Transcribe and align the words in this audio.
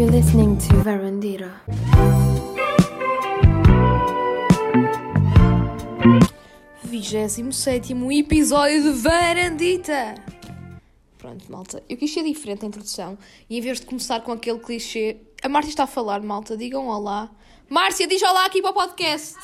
You're 0.00 0.16
listening 0.16 0.56
to 0.56 0.82
Verandira. 0.82 1.60
Vigésimo 6.82 7.52
sétimo 7.52 8.10
episódio 8.10 8.82
de 8.82 8.92
Varandita! 8.98 10.14
Pronto, 11.18 11.52
malta. 11.52 11.82
Eu 11.86 11.98
quis 11.98 12.14
ser 12.14 12.22
diferente 12.22 12.62
na 12.62 12.68
introdução 12.68 13.18
e 13.50 13.58
em 13.58 13.60
vez 13.60 13.78
de 13.78 13.84
começar 13.84 14.22
com 14.22 14.32
aquele 14.32 14.58
clichê. 14.60 15.18
A 15.42 15.50
Márcia 15.50 15.68
está 15.68 15.84
a 15.84 15.86
falar, 15.86 16.22
malta. 16.22 16.56
Digam 16.56 16.86
olá. 16.86 17.30
Márcia, 17.68 18.06
diz 18.06 18.22
olá 18.22 18.46
aqui 18.46 18.62
para 18.62 18.70
o 18.70 18.72
podcast! 18.72 19.36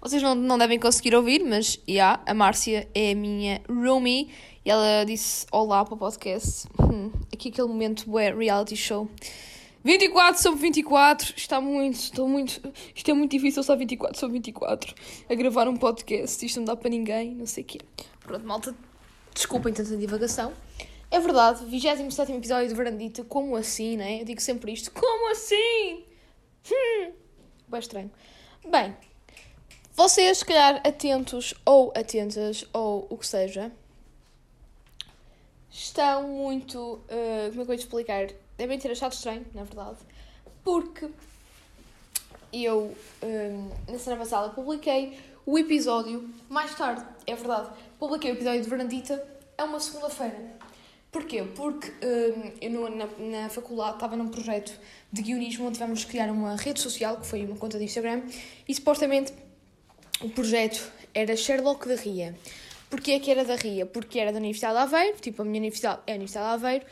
Vocês 0.00 0.22
não, 0.22 0.36
não 0.36 0.56
devem 0.56 0.78
conseguir 0.78 1.16
ouvir, 1.16 1.42
mas 1.44 1.72
já, 1.72 1.80
yeah, 1.88 2.22
a 2.24 2.32
Márcia 2.32 2.88
é 2.94 3.10
a 3.10 3.14
minha 3.16 3.60
roomie 3.68 4.30
e 4.64 4.70
ela 4.70 5.04
disse 5.04 5.46
olá 5.50 5.84
para 5.84 5.94
o 5.94 5.96
podcast. 5.96 6.68
Hum, 6.78 7.10
aqui 7.32 7.48
aquele 7.48 7.68
momento 7.68 8.18
é 8.18 8.32
reality 8.32 8.76
show. 8.76 9.08
24 9.82 10.42
sobre 10.42 10.60
24, 10.60 11.32
está 11.34 11.58
muito, 11.58 11.94
estou 11.94 12.28
muito, 12.28 12.60
isto 12.94 13.10
é 13.10 13.14
muito 13.14 13.30
difícil 13.30 13.62
só 13.62 13.74
24 13.74 14.18
sobre 14.18 14.34
24 14.34 14.94
a 15.28 15.34
gravar 15.34 15.66
um 15.68 15.76
podcast, 15.76 16.44
isto 16.44 16.58
não 16.58 16.66
dá 16.66 16.76
para 16.76 16.90
ninguém, 16.90 17.34
não 17.34 17.46
sei 17.46 17.64
o 17.64 17.66
quê. 17.66 17.78
Pronto, 18.20 18.46
malta, 18.46 18.74
desculpem 19.32 19.72
tanta 19.72 19.96
divagação. 19.96 20.52
É 21.10 21.18
verdade, 21.18 21.64
27 21.64 22.30
episódio 22.32 22.68
de 22.68 22.74
Verandita, 22.74 23.24
como 23.24 23.56
assim, 23.56 23.96
né? 23.96 24.20
Eu 24.20 24.26
digo 24.26 24.40
sempre 24.42 24.70
isto, 24.72 24.92
como 24.92 25.32
assim? 25.32 26.04
Hum, 26.70 27.12
bem 27.66 27.80
estranho. 27.80 28.10
Bem, 28.70 28.94
vocês, 29.94 30.38
se 30.38 30.44
calhar, 30.44 30.82
atentos 30.86 31.54
ou 31.64 31.90
atentas, 31.96 32.66
ou 32.74 33.06
o 33.08 33.16
que 33.16 33.26
seja, 33.26 33.72
estão 35.82 36.28
muito. 36.28 36.78
Uh, 36.78 37.00
como 37.08 37.46
é 37.46 37.50
que 37.50 37.58
eu 37.60 37.66
vou 37.66 37.74
explicar? 37.74 38.28
Devem 38.56 38.78
ter 38.78 38.90
achado 38.90 39.12
estranho, 39.12 39.46
na 39.54 39.64
verdade, 39.64 39.98
porque 40.62 41.08
eu, 42.52 42.94
um, 43.22 43.70
na 43.90 43.98
semana 43.98 44.22
passada, 44.22 44.50
publiquei 44.50 45.18
o 45.46 45.58
episódio 45.58 46.28
mais 46.48 46.74
tarde, 46.74 47.02
é 47.26 47.34
verdade. 47.34 47.70
Publiquei 47.98 48.30
o 48.30 48.34
episódio 48.34 48.62
de 48.62 48.68
Verandita 48.68 49.26
a 49.56 49.64
uma 49.64 49.80
segunda-feira. 49.80 50.58
Porquê? 51.10 51.42
Porque 51.56 51.90
um, 52.06 52.52
eu 52.60 52.70
no, 52.70 52.88
na, 52.90 53.06
na 53.18 53.48
faculdade 53.48 53.94
estava 53.94 54.16
num 54.16 54.28
projeto 54.28 54.78
de 55.10 55.22
guionismo 55.22 55.66
onde 55.66 55.78
tivemos 55.78 56.04
que 56.04 56.10
criar 56.10 56.30
uma 56.30 56.56
rede 56.56 56.80
social, 56.80 57.16
que 57.16 57.26
foi 57.26 57.44
uma 57.44 57.56
conta 57.56 57.78
de 57.78 57.84
Instagram, 57.84 58.22
e 58.68 58.74
supostamente 58.74 59.32
o 60.20 60.28
projeto 60.28 60.92
era 61.14 61.34
Sherlock 61.34 61.88
da 61.88 61.96
Ria. 61.96 62.36
Porquê 62.90 63.20
que 63.20 63.30
era 63.30 63.44
da 63.44 63.54
Ria? 63.54 63.86
Porque 63.86 64.18
era 64.18 64.32
da 64.32 64.38
Universidade 64.38 64.74
de 64.74 64.82
Aveiro, 64.82 65.16
tipo, 65.20 65.42
a 65.42 65.44
minha 65.44 65.60
universidade 65.60 66.00
é 66.06 66.12
a 66.12 66.14
Universidade 66.16 66.48
de 66.48 66.52
Aveiro, 66.54 66.86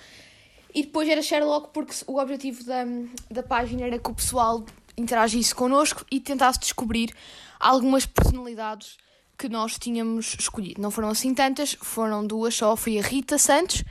e 0.75 0.83
depois 0.83 1.09
era 1.09 1.21
Sherlock 1.21 1.71
porque 1.73 1.93
o 2.07 2.19
objetivo 2.19 2.63
da, 2.65 2.85
da 3.31 3.43
página 3.43 3.85
era 3.85 3.99
que 3.99 4.11
o 4.11 4.15
pessoal 4.15 4.65
interagisse 4.97 5.55
connosco 5.55 6.05
e 6.11 6.21
tentasse 6.21 6.61
descobrir 6.61 7.13
algumas 7.59 8.07
personalidades 8.07 8.97
que 9.37 9.49
nós 9.49 9.79
tínhamos 9.79 10.37
escolhido. 10.39 10.81
Não 10.81 10.91
foram 10.91 11.09
assim 11.09 11.35
tantas, 11.35 11.77
foram 11.81 12.27
duas 12.27 12.55
só, 12.55 12.77
foi 12.77 12.99
a 12.99 13.03
Rita 13.03 13.39
Santos, 13.39 13.85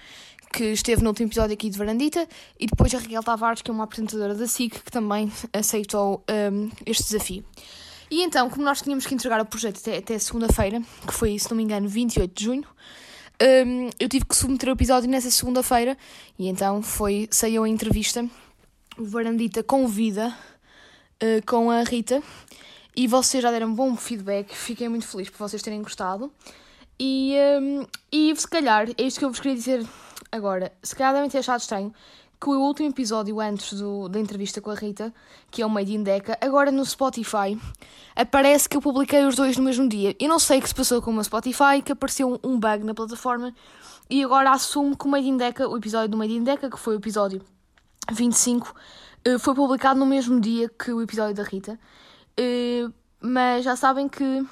que 0.51 0.65
esteve 0.65 1.01
no 1.01 1.09
último 1.09 1.27
episódio 1.27 1.53
aqui 1.53 1.69
de 1.69 1.77
Varandita, 1.77 2.27
e 2.59 2.67
depois 2.67 2.93
a 2.93 2.99
Raquel 2.99 3.23
Tavares, 3.23 3.61
que 3.61 3.71
é 3.71 3.73
uma 3.73 3.85
apresentadora 3.85 4.35
da 4.35 4.47
SIC, 4.47 4.83
que 4.83 4.91
também 4.91 5.31
aceitou 5.53 6.23
um, 6.51 6.69
este 6.85 7.03
desafio. 7.03 7.45
E 8.09 8.23
então, 8.23 8.49
como 8.49 8.63
nós 8.63 8.81
tínhamos 8.81 9.05
que 9.05 9.13
entregar 9.13 9.41
o 9.41 9.45
projeto 9.45 9.79
até, 9.79 9.97
até 9.97 10.17
segunda-feira, 10.17 10.81
que 11.05 11.13
foi, 11.13 11.37
se 11.37 11.49
não 11.49 11.57
me 11.57 11.63
engano, 11.63 11.87
28 11.89 12.33
de 12.33 12.43
junho, 12.43 12.67
um, 13.39 13.89
eu 13.99 14.09
tive 14.09 14.25
que 14.25 14.35
submeter 14.35 14.69
o 14.69 14.71
episódio 14.71 15.09
nessa 15.09 15.29
segunda-feira 15.29 15.95
e 16.39 16.47
então 16.47 16.81
foi, 16.81 17.27
saiu 17.29 17.63
a 17.63 17.69
entrevista. 17.69 18.27
O 18.97 19.05
Varandita 19.05 19.61
convida 19.61 20.35
uh, 21.21 21.45
com 21.45 21.69
a 21.69 21.83
Rita 21.83 22.23
e 22.95 23.05
vocês 23.07 23.43
já 23.43 23.51
deram 23.51 23.73
bom 23.73 23.95
feedback. 23.95 24.55
Fiquei 24.55 24.89
muito 24.89 25.05
feliz 25.05 25.29
por 25.29 25.37
vocês 25.37 25.61
terem 25.61 25.83
gostado. 25.83 26.31
E, 26.99 27.35
um, 27.61 27.85
e 28.11 28.35
se 28.35 28.47
calhar, 28.47 28.89
é 28.97 29.03
isto 29.03 29.19
que 29.19 29.25
eu 29.25 29.29
vos 29.29 29.39
queria 29.39 29.55
dizer 29.55 29.85
agora. 30.31 30.73
Se 30.81 30.95
calhar 30.95 31.13
devem 31.13 31.29
ter 31.29 31.37
achado 31.37 31.59
estranho 31.59 31.93
que 32.39 32.49
o 32.49 32.59
último 32.59 32.89
episódio 32.89 33.39
antes 33.39 33.79
do, 33.79 34.07
da 34.07 34.19
entrevista 34.19 34.61
com 34.61 34.69
a 34.69 34.75
Rita, 34.75 35.13
que 35.49 35.61
é 35.61 35.65
o 35.65 35.69
Made 35.69 35.93
in 35.93 36.03
Deca, 36.03 36.37
agora 36.39 36.71
no 36.71 36.85
Spotify, 36.85 37.59
aparece 38.15 38.69
que 38.69 38.77
eu 38.77 38.81
publiquei 38.81 39.25
os 39.25 39.35
dois 39.35 39.57
no 39.57 39.63
mesmo 39.63 39.89
dia. 39.89 40.15
Eu 40.19 40.29
não 40.29 40.37
sei 40.37 40.59
o 40.59 40.61
que 40.61 40.67
se 40.67 40.75
passou 40.75 41.01
com 41.01 41.09
o 41.09 41.13
meu 41.13 41.23
Spotify, 41.23 41.81
que 41.83 41.91
apareceu 41.91 42.39
um 42.43 42.59
bug 42.59 42.83
na 42.83 42.93
plataforma, 42.93 43.53
e 44.09 44.23
agora 44.23 44.51
assumo 44.51 44.95
que 44.95 45.05
o 45.05 45.09
Made 45.09 45.27
in 45.27 45.37
Deca, 45.37 45.67
o 45.67 45.75
episódio 45.77 46.09
do 46.09 46.17
Made 46.17 46.33
in 46.33 46.43
Deca, 46.43 46.69
que 46.69 46.77
foi 46.77 46.95
o 46.95 46.99
episódio 46.99 47.41
25, 48.11 48.73
eh, 49.25 49.39
foi 49.39 49.55
publicado 49.55 49.99
no 49.99 50.05
mesmo 50.05 50.39
dia 50.39 50.69
que 50.69 50.91
o 50.91 51.01
episódio 51.01 51.33
da 51.35 51.43
Rita. 51.43 51.79
Eh, 52.37 52.87
mas 53.19 53.65
já 53.65 53.75
sabem 53.75 54.07
que, 54.07 54.45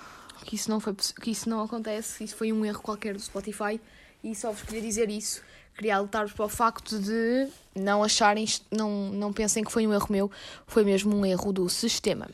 que, 0.44 0.56
isso 0.56 0.72
não 0.72 0.80
foi, 0.80 0.96
que 1.22 1.30
isso 1.30 1.48
não 1.48 1.62
acontece, 1.62 2.24
isso 2.24 2.36
foi 2.36 2.52
um 2.52 2.66
erro 2.66 2.82
qualquer 2.82 3.14
do 3.14 3.22
Spotify, 3.22 3.80
e 4.24 4.34
só 4.34 4.52
vos 4.52 4.64
queria 4.64 4.82
dizer 4.82 5.10
isso 5.10 5.42
queria 5.76 5.98
alertar-vos 5.98 6.34
para 6.34 6.46
o 6.46 6.50
facto 6.50 6.98
de 7.00 7.48
não 7.76 8.04
acharem, 8.04 8.46
não, 8.72 9.10
não 9.10 9.34
pensem 9.34 9.64
que 9.64 9.72
foi 9.72 9.86
um 9.86 9.94
erro 9.94 10.08
meu, 10.10 10.32
foi 10.66 10.84
mesmo 10.84 11.16
um 11.16 11.26
erro 11.26 11.52
do 11.52 11.70
sistema. 11.70 12.28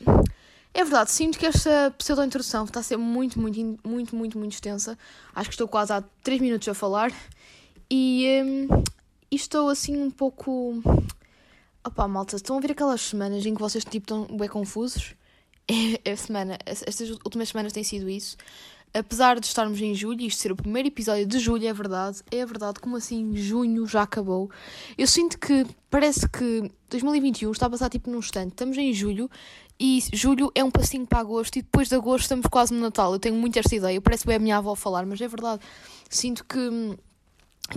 É 0.74 0.84
verdade, 0.84 1.10
sinto 1.10 1.38
que 1.38 1.44
esta 1.44 1.92
pseudo-introdução 1.98 2.64
está 2.64 2.80
a 2.80 2.82
ser 2.82 2.96
muito, 2.96 3.38
muito, 3.38 3.78
muito, 3.84 4.16
muito, 4.16 4.38
muito 4.38 4.52
extensa. 4.52 4.96
Acho 5.34 5.50
que 5.50 5.54
estou 5.54 5.68
quase 5.68 5.92
há 5.92 6.02
3 6.22 6.40
minutos 6.40 6.66
a 6.68 6.72
falar 6.72 7.12
e, 7.90 8.42
um, 8.42 8.82
e 9.30 9.36
estou 9.36 9.68
assim 9.68 10.00
um 10.00 10.10
pouco. 10.10 10.82
Opá, 11.84 12.08
malta, 12.08 12.36
estão 12.36 12.56
a 12.56 12.60
ver 12.60 12.72
aquelas 12.72 13.02
semanas 13.02 13.44
em 13.44 13.54
que 13.54 13.60
vocês 13.60 13.84
tipo, 13.84 14.04
estão 14.04 14.36
bem 14.36 14.48
confusos? 14.48 15.14
É, 16.04 16.10
é 16.10 16.16
semana, 16.16 16.58
estas 16.66 17.08
últimas 17.08 17.50
semanas 17.50 17.72
têm 17.72 17.84
sido 17.84 18.10
isso 18.10 18.36
apesar 18.94 19.40
de 19.40 19.46
estarmos 19.46 19.80
em 19.80 19.94
julho, 19.94 20.22
isto 20.22 20.40
ser 20.40 20.52
o 20.52 20.56
primeiro 20.56 20.88
episódio 20.88 21.26
de 21.26 21.38
julho, 21.38 21.66
é 21.66 21.72
verdade, 21.72 22.22
é 22.30 22.44
verdade, 22.44 22.80
como 22.80 22.96
assim 22.96 23.34
junho 23.36 23.86
já 23.86 24.02
acabou? 24.02 24.50
Eu 24.98 25.06
sinto 25.06 25.38
que 25.38 25.66
parece 25.90 26.28
que 26.28 26.70
2021 26.90 27.50
está 27.50 27.66
a 27.66 27.70
passar 27.70 27.88
tipo 27.88 28.10
num 28.10 28.18
instante. 28.18 28.50
Estamos 28.50 28.76
em 28.76 28.92
julho 28.92 29.30
e 29.80 30.02
julho 30.12 30.52
é 30.54 30.62
um 30.62 30.70
passinho 30.70 31.06
para 31.06 31.20
agosto 31.20 31.56
e 31.56 31.62
depois 31.62 31.88
de 31.88 31.94
agosto 31.94 32.22
estamos 32.22 32.46
quase 32.46 32.74
no 32.74 32.80
Natal. 32.80 33.12
Eu 33.12 33.18
tenho 33.18 33.34
muito 33.34 33.58
esta 33.58 33.74
ideia, 33.74 34.00
parece 34.00 34.26
bem 34.26 34.36
a 34.36 34.38
minha 34.38 34.58
avó 34.58 34.74
falar, 34.74 35.06
mas 35.06 35.20
é 35.20 35.28
verdade. 35.28 35.62
Sinto 36.10 36.44
que 36.44 36.96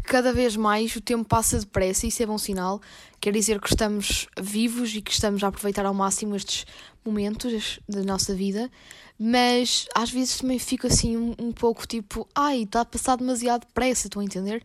cada 0.03 0.33
vez 0.33 0.57
mais 0.57 0.95
o 0.95 1.01
tempo 1.01 1.23
passa 1.23 1.59
depressa 1.59 2.05
e 2.05 2.09
isso 2.09 2.21
é 2.21 2.25
bom 2.25 2.37
sinal. 2.37 2.81
Quer 3.21 3.31
dizer 3.31 3.61
que 3.61 3.69
estamos 3.69 4.27
vivos 4.39 4.93
e 4.93 5.01
que 5.01 5.11
estamos 5.11 5.43
a 5.43 5.47
aproveitar 5.47 5.85
ao 5.85 5.93
máximo 5.93 6.35
estes 6.35 6.65
momentos 7.05 7.79
da 7.87 8.03
nossa 8.03 8.33
vida 8.33 8.69
mas 9.17 9.87
às 9.95 10.11
vezes 10.11 10.37
também 10.37 10.59
fico 10.59 10.87
assim 10.87 11.15
um, 11.15 11.35
um 11.39 11.51
pouco 11.51 11.87
tipo, 11.87 12.27
ai, 12.35 12.63
está 12.63 12.81
a 12.81 12.85
passar 12.85 13.15
demasiado 13.15 13.65
depressa, 13.65 14.07
estão 14.07 14.21
a 14.21 14.25
entender? 14.25 14.63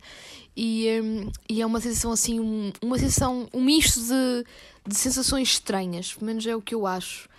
E, 0.55 0.87
um, 1.01 1.31
e 1.49 1.61
é 1.61 1.65
uma 1.65 1.79
sensação 1.79 2.11
assim, 2.11 2.39
um, 2.39 2.71
uma 2.81 2.99
sensação, 2.99 3.47
um 3.53 3.61
misto 3.61 4.01
de, 4.01 4.45
de 4.85 4.95
sensações 4.95 5.49
estranhas, 5.49 6.13
pelo 6.13 6.25
menos 6.25 6.45
é 6.45 6.55
o 6.55 6.61
que 6.61 6.75
eu 6.75 6.85
acho. 6.85 7.29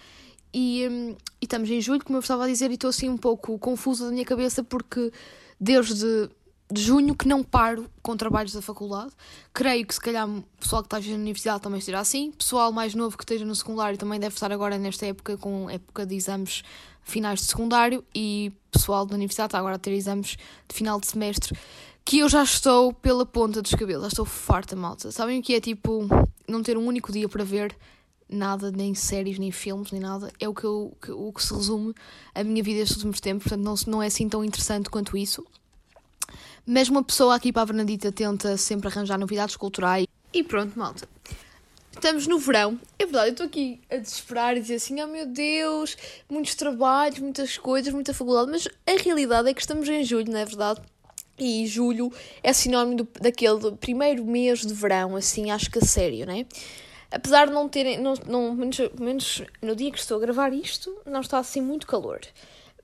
E, 0.54 0.86
um, 0.88 1.10
e 1.40 1.44
estamos 1.44 1.68
em 1.70 1.80
julho, 1.80 2.04
como 2.04 2.16
eu 2.16 2.20
estava 2.20 2.44
a 2.44 2.48
dizer, 2.48 2.70
e 2.70 2.74
estou 2.74 2.90
assim 2.90 3.08
um 3.08 3.18
pouco 3.18 3.58
confusa 3.58 4.06
da 4.06 4.12
minha 4.12 4.24
cabeça 4.24 4.62
porque 4.64 5.12
desde 5.60 6.30
de 6.72 6.80
junho 6.80 7.14
que 7.14 7.28
não 7.28 7.44
paro 7.44 7.90
com 8.02 8.16
trabalhos 8.16 8.54
da 8.54 8.62
faculdade. 8.62 9.12
Creio 9.52 9.86
que 9.86 9.94
se 9.94 10.00
calhar 10.00 10.26
o 10.26 10.42
pessoal 10.58 10.82
que 10.82 10.86
está 10.86 10.98
na 10.98 11.16
universidade 11.16 11.60
também 11.60 11.78
esteja 11.78 12.00
assim. 12.00 12.32
Pessoal 12.32 12.72
mais 12.72 12.94
novo 12.94 13.16
que 13.18 13.24
esteja 13.24 13.44
no 13.44 13.54
secundário 13.54 13.98
também 13.98 14.18
deve 14.18 14.34
estar 14.34 14.50
agora 14.50 14.78
nesta 14.78 15.06
época 15.06 15.36
com 15.36 15.68
época 15.68 16.06
de 16.06 16.14
exames 16.14 16.62
finais 17.02 17.40
de 17.40 17.46
secundário 17.46 18.04
e 18.14 18.52
pessoal 18.70 19.04
da 19.04 19.14
universidade 19.14 19.48
está 19.48 19.58
agora 19.58 19.76
a 19.76 19.78
ter 19.78 19.92
exames 19.92 20.36
de 20.68 20.74
final 20.74 20.98
de 20.98 21.06
semestre 21.06 21.56
que 22.04 22.18
eu 22.18 22.28
já 22.28 22.42
estou 22.42 22.92
pela 22.92 23.24
ponta 23.24 23.62
dos 23.62 23.74
cabelos, 23.74 24.03
já 24.03 24.09
estou 24.09 24.24
farta, 24.24 24.74
malta. 24.74 25.12
Sabem 25.12 25.38
o 25.38 25.42
que 25.42 25.54
é 25.54 25.60
tipo 25.60 26.09
não 26.48 26.62
ter 26.62 26.77
um 26.77 26.86
único 26.86 27.12
dia 27.12 27.28
para 27.28 27.44
ver 27.44 27.77
nada, 28.28 28.71
nem 28.71 28.94
séries, 28.94 29.38
nem 29.38 29.53
filmes, 29.53 29.92
nem 29.92 30.00
nada. 30.00 30.32
É 30.41 30.48
o 30.48 30.54
que, 30.54 30.65
eu, 30.65 30.97
o 31.10 31.32
que 31.32 31.42
se 31.42 31.54
resume 31.54 31.94
a 32.34 32.42
minha 32.42 32.62
vida 32.62 32.80
estes 32.80 32.97
últimos 32.97 33.21
tempos, 33.21 33.44
portanto 33.44 33.65
não, 33.65 33.74
não 33.86 34.03
é 34.03 34.06
assim 34.06 34.28
tão 34.28 34.44
interessante 34.44 34.91
quanto 34.91 35.16
isso. 35.16 35.44
Mas 36.66 36.88
uma 36.88 37.03
pessoa 37.03 37.34
aqui 37.34 37.53
para 37.53 37.62
a 37.62 37.66
Bernadita 37.66 38.10
tenta 38.10 38.56
sempre 38.56 38.88
arranjar 38.88 39.18
novidades 39.18 39.56
culturais. 39.56 40.06
E 40.32 40.42
pronto, 40.42 40.78
malta. 40.78 41.09
Estamos 41.92 42.27
no 42.27 42.39
verão. 42.39 42.80
É 42.98 43.04
verdade, 43.04 43.28
eu 43.28 43.33
estou 43.33 43.47
aqui 43.47 43.80
a 43.91 43.97
desesperar 43.97 44.56
e 44.56 44.60
dizer 44.60 44.77
assim: 44.77 45.00
oh 45.00 45.06
meu 45.06 45.27
Deus, 45.27 45.97
muitos 46.28 46.54
trabalhos, 46.54 47.18
muitas 47.21 47.56
coisas, 47.59 47.92
muita 47.92 48.12
faculdade. 48.12 48.50
Mas 48.50 48.68
a 48.86 49.03
realidade 49.03 49.48
é 49.48 49.54
que 49.54 49.60
estamos 49.60 49.89
em 49.89 50.03
julho, 50.03 50.30
não 50.30 50.39
é 50.39 50.44
verdade? 50.44 50.80
E 51.39 51.66
julho 51.66 52.12
é 52.42 52.53
sinónimo 52.53 52.97
do, 52.97 53.09
daquele 53.21 53.72
primeiro 53.72 54.24
mês 54.24 54.60
de 54.60 54.74
verão, 54.74 55.16
assim, 55.16 55.50
acho 55.50 55.71
que 55.71 55.78
a 55.78 55.83
sério, 55.83 56.27
né? 56.27 56.47
Apesar 57.10 57.47
de 57.47 57.53
não 57.53 57.68
terem, 57.68 58.00
não, 58.00 58.15
não, 58.27 58.54
menos, 58.54 58.78
menos 58.98 59.42
no 59.60 59.77
dia 59.77 59.91
que 59.91 59.98
estou 59.98 60.16
a 60.16 60.21
gravar 60.21 60.53
isto, 60.53 60.97
não 61.04 61.21
está 61.21 61.39
assim 61.39 61.60
muito 61.60 61.86
calor. 61.86 62.21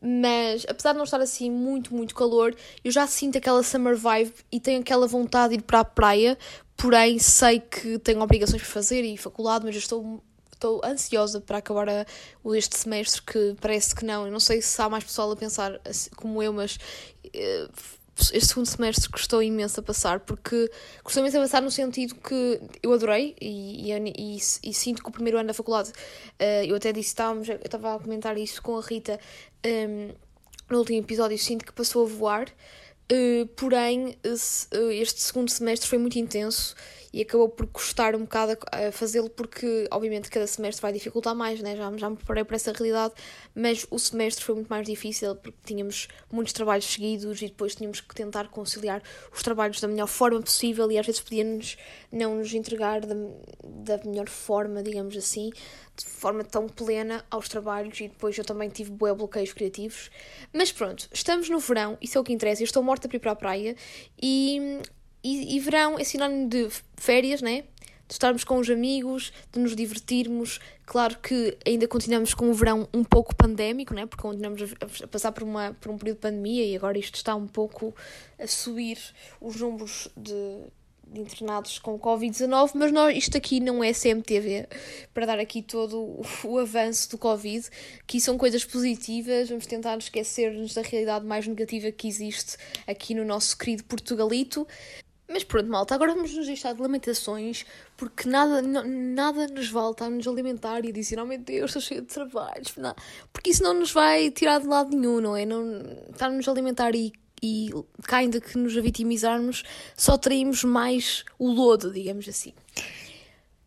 Mas 0.01 0.65
apesar 0.69 0.93
de 0.93 0.99
não 0.99 1.05
estar 1.05 1.21
assim 1.21 1.51
muito, 1.51 1.95
muito 1.95 2.15
calor, 2.15 2.55
eu 2.85 2.91
já 2.91 3.07
sinto 3.07 3.39
aquela 3.39 3.63
summer 3.63 3.97
vibe 3.97 4.33
e 4.53 4.61
tenho 4.61 4.81
aquela 4.81 5.07
vontade 5.07 5.55
de 5.55 5.61
ir 5.61 5.63
para 5.63 5.81
a 5.81 5.85
praia 5.85 6.39
porém 6.79 7.19
sei 7.19 7.61
que 7.61 7.99
tenho 7.99 8.23
obrigações 8.23 8.63
por 8.63 8.69
fazer 8.69 9.03
e 9.03 9.19
faculdade, 9.19 9.67
mas 9.67 9.75
eu 9.75 9.81
estou 9.81 10.23
estou 10.59 10.81
ansiosa 10.85 11.41
para 11.41 11.59
acabar 11.59 11.89
a, 11.89 12.07
este 12.57 12.77
semestre, 12.77 13.23
que 13.23 13.57
parece 13.61 13.95
que 13.95 14.05
não. 14.05 14.27
Eu 14.27 14.33
não 14.33 14.41
sei 14.41 14.61
se 14.61 14.81
há 14.83 14.89
mais 14.89 15.05
pessoal 15.05 15.31
a 15.31 15.37
pensar 15.37 15.81
assim, 15.85 16.11
como 16.17 16.43
eu, 16.43 16.53
mas 16.53 16.77
uh, 17.27 17.73
este 18.33 18.49
segundo 18.49 18.67
semestre 18.67 19.09
custou 19.09 19.41
imenso 19.41 19.79
a 19.79 19.83
passar, 19.83 20.21
porque 20.21 20.71
custou 21.05 21.21
imenso 21.21 21.39
a 21.39 21.41
passar 21.43 21.63
no 21.63 21.71
sentido 21.71 22.17
que 22.17 22.61
eu 22.83 22.93
adorei 22.93 23.37
e, 23.41 23.93
e, 23.93 23.93
e, 23.93 24.37
e 24.37 24.75
sinto 24.75 25.03
que 25.03 25.09
o 25.09 25.13
primeiro 25.13 25.39
ano 25.39 25.47
da 25.47 25.55
faculdade, 25.55 25.91
uh, 25.91 26.65
eu 26.67 26.77
até 26.77 26.93
disse, 26.93 27.11
estávamos, 27.11 27.49
eu 27.49 27.57
estava 27.57 27.95
a 27.95 27.99
comentar 27.99 28.37
isso 28.37 28.61
com 28.61 28.77
a 28.77 28.81
Rita 28.81 29.21
um, 29.65 29.69
ehm, 29.69 30.15
no 30.69 30.79
último 30.79 30.99
episódio, 30.99 31.39
sinto 31.39 31.65
que 31.65 31.73
passou 31.73 32.05
a 32.05 32.09
voar. 32.09 32.49
Uh, 33.11 33.47
porém, 33.57 34.19
este 34.23 35.21
segundo 35.21 35.51
semestre 35.51 35.89
foi 35.89 35.99
muito 35.99 36.19
intenso 36.19 36.75
e 37.13 37.23
acabou 37.23 37.49
por 37.49 37.67
custar 37.67 38.15
um 38.15 38.21
bocado 38.21 38.59
a, 38.71 38.93
fazê-lo 38.93 39.31
porque, 39.31 39.87
obviamente, 39.91 40.31
cada 40.31 40.47
semestre 40.47 40.83
vai 40.83 40.93
dificultar 40.93 41.35
mais, 41.35 41.61
né? 41.61 41.77
já, 41.77 41.97
já 41.97 42.11
me 42.11 42.17
preparei 42.17 42.45
para 42.45 42.57
essa 42.57 42.73
realidade, 42.73 43.15
mas 43.55 43.87
o 43.91 43.99
semestre 43.99 44.45
foi 44.45 44.55
muito 44.57 44.69
mais 44.69 44.87
difícil 44.87 45.35
porque 45.37 45.59
tínhamos 45.65 46.09
muitos 46.31 46.53
trabalhos 46.53 46.87
seguidos 46.87 47.41
e 47.41 47.47
depois 47.47 47.75
tínhamos 47.75 48.01
que 48.01 48.15
tentar 48.15 48.49
conciliar 48.49 49.03
os 49.33 49.43
trabalhos 49.43 49.81
da 49.81 49.89
melhor 49.89 50.07
forma 50.07 50.41
possível 50.41 50.91
e 50.91 50.99
às 50.99 51.07
vezes 51.07 51.21
podíamos 51.21 51.77
não 52.13 52.37
nos 52.37 52.53
entregar 52.53 53.01
da, 53.01 53.15
da 53.65 54.05
melhor 54.05 54.29
forma, 54.29 54.83
digamos 54.83 55.17
assim, 55.17 55.51
de 55.97 56.05
forma 56.05 56.45
tão 56.45 56.69
plena 56.69 57.25
aos 57.31 57.49
trabalhos 57.49 57.99
e 58.01 58.09
depois 58.09 58.37
eu 58.39 58.45
também 58.45 58.69
tive 58.69 58.91
bué 58.91 59.13
bloqueios 59.15 59.53
criativos. 59.53 60.11
Mas 60.53 60.71
pronto, 60.71 61.09
estamos 61.13 61.49
no 61.49 61.59
verão, 61.59 61.99
isso 62.01 62.19
é 62.19 62.21
o 62.21 62.25
que 62.25 62.33
interessa. 62.33 62.63
Eu 62.63 62.67
estou 62.67 62.83
morta 62.83 63.09
para 63.09 63.17
ir 63.17 63.21
para 63.21 63.33
a 63.33 63.37
praia 63.37 63.77
e 64.21 64.81
e, 65.23 65.57
e 65.57 65.61
verão 65.61 65.99
é 65.99 66.05
sinónimo 66.05 66.49
de 66.49 66.69
férias, 66.97 67.43
né? 67.43 67.65
De 68.07 68.15
estarmos 68.15 68.43
com 68.43 68.59
os 68.59 68.71
amigos, 68.71 69.33
de 69.53 69.61
nos 69.61 69.77
divertirmos. 69.77 70.61
Claro 70.87 71.19
que 71.19 71.59
ainda 71.67 71.87
continuamos 71.87 72.33
com 72.33 72.51
o 72.51 72.55
verão 72.55 72.89
um 72.95 73.05
pouco 73.05 73.35
pandémico, 73.37 73.93
né? 73.93 74.07
Porque 74.07 74.23
continuamos 74.23 74.63
a, 75.03 75.07
passar 75.07 75.33
por, 75.33 75.43
uma, 75.43 75.77
por 75.81 75.91
um 75.91 75.99
período 75.99 76.17
de 76.17 76.23
pandemia 76.23 76.65
e 76.65 76.77
agora 76.77 76.99
isto 76.99 77.17
está 77.17 77.35
um 77.35 77.47
pouco 77.47 77.95
a 78.39 78.47
subir 78.47 78.99
os 79.41 79.57
números 79.57 80.09
de, 80.17 80.33
de 81.13 81.21
internados 81.21 81.79
com 81.79 81.99
Covid-19, 81.99 82.71
mas 82.75 82.93
nós, 82.93 83.17
isto 83.17 83.37
aqui 83.37 83.61
não 83.61 83.83
é 83.83 83.93
CMTV 83.93 84.67
para 85.13 85.27
dar 85.27 85.39
aqui 85.39 85.63
todo 85.63 85.99
o, 85.99 86.23
o, 86.45 86.59
avanço 86.59 87.11
do 87.11 87.19
Covid, 87.19 87.69
que 88.07 88.21
são 88.21 88.39
coisas 88.39 88.65
positivas, 88.65 89.49
vamos 89.49 89.67
tentar 89.67 89.97
esquecer-nos 89.99 90.75
da 90.75 90.83
realidade 90.83 91.27
mais 91.27 91.47
negativa 91.47 91.91
que 91.91 92.09
existe 92.09 92.57
aqui 92.87 93.15
no 93.15 93.25
nosso 93.25 93.57
querido 93.57 93.85
Portugalito. 93.85 94.67
Mas 95.31 95.45
pronto, 95.45 95.69
malta, 95.69 95.95
agora 95.95 96.15
vamos 96.15 96.35
nos 96.35 96.47
deixar 96.47 96.73
de 96.75 96.81
lamentações, 96.81 97.67
porque 97.99 98.27
nada, 98.27 98.63
nada 98.63 99.47
nos 99.49 99.69
vale 99.69 99.91
estar-nos 99.91 100.27
a 100.27 100.31
alimentar 100.31 100.83
e 100.87 100.89
a 100.89 100.93
dizer, 100.93 101.21
oh 101.21 101.27
meu 101.27 101.39
Deus, 101.39 101.69
estou 101.69 101.83
cheio 101.83 102.01
de 102.01 102.07
trabalhos, 102.07 102.75
porque 103.31 103.51
isso 103.51 103.63
não 103.63 103.75
nos 103.75 103.93
vai 103.93 104.31
tirar 104.31 104.59
de 104.59 104.67
lado 104.67 104.97
nenhum, 104.97 105.21
não 105.21 105.37
é? 105.37 105.45
Não, 105.45 105.83
estar-nos 106.11 106.49
a 106.49 106.51
alimentar 106.51 106.95
e, 106.95 107.13
e 107.43 107.71
ainda 108.11 108.41
que 108.41 108.57
nos 108.57 108.75
a 108.75 108.81
vitimizarmos, 108.81 109.65
só 109.95 110.17
traímos 110.17 110.65
mais 110.65 111.25
o 111.39 111.51
lodo, 111.51 111.93
digamos 111.93 112.27
assim. 112.27 112.55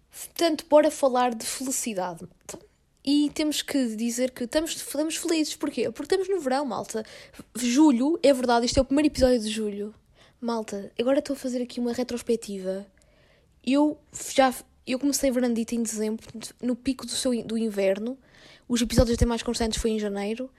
Portanto, 0.09 0.65
bora 0.67 0.89
falar 0.89 1.35
de 1.35 1.45
felicidade, 1.45 2.21
malta. 2.21 2.65
E 3.05 3.29
temos 3.35 3.61
que 3.61 3.95
dizer 3.95 4.31
que 4.31 4.45
estamos, 4.45 4.75
estamos 4.75 5.15
felizes, 5.15 5.55
porquê? 5.55 5.91
Porque 5.91 6.15
estamos 6.15 6.27
no 6.27 6.41
verão, 6.41 6.65
malta. 6.65 7.03
Julho, 7.55 8.19
é 8.23 8.33
verdade, 8.33 8.65
este 8.65 8.79
é 8.79 8.81
o 8.81 8.85
primeiro 8.85 9.07
episódio 9.07 9.39
de 9.39 9.49
julho 9.49 9.93
Malta, 10.41 10.91
agora 10.99 11.19
estou 11.19 11.35
a 11.35 11.37
fazer 11.37 11.61
aqui 11.61 11.79
uma 11.79 11.93
retrospectiva. 11.93 12.83
Eu 13.63 13.99
já 14.33 14.51
eu 14.87 14.97
comecei 14.97 15.29
Verandita 15.29 15.75
em 15.75 15.83
dezembro, 15.83 16.25
no 16.59 16.75
pico 16.75 17.05
do, 17.05 17.11
seu, 17.11 17.43
do 17.43 17.59
inverno. 17.59 18.17
Os 18.67 18.81
episódios 18.81 19.15
até 19.15 19.23
mais 19.23 19.43
constantes 19.43 19.79
foi 19.79 19.91
em 19.91 19.99
janeiro, 19.99 20.49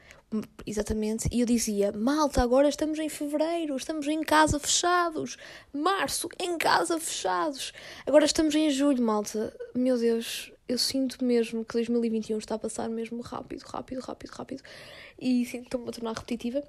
exatamente. 0.64 1.28
E 1.32 1.40
eu 1.40 1.46
dizia: 1.46 1.90
Malta, 1.90 2.40
agora 2.40 2.68
estamos 2.68 2.96
em 3.00 3.08
fevereiro, 3.08 3.74
estamos 3.74 4.06
em 4.06 4.22
casa 4.22 4.60
fechados. 4.60 5.36
Março, 5.72 6.28
em 6.38 6.56
casa 6.56 7.00
fechados. 7.00 7.72
Agora 8.06 8.24
estamos 8.24 8.54
em 8.54 8.70
julho, 8.70 9.02
malta. 9.02 9.52
Meu 9.74 9.98
Deus, 9.98 10.52
eu 10.68 10.78
sinto 10.78 11.24
mesmo 11.24 11.64
que 11.64 11.72
2021 11.72 12.38
está 12.38 12.54
a 12.54 12.58
passar 12.58 12.88
mesmo 12.88 13.20
rápido, 13.20 13.62
rápido, 13.62 14.00
rápido, 14.00 14.30
rápido. 14.30 14.62
E 15.18 15.44
sinto 15.44 15.62
que 15.62 15.66
estou-me 15.66 15.88
a 15.88 15.92
tornar 15.92 16.12
repetitiva 16.12 16.62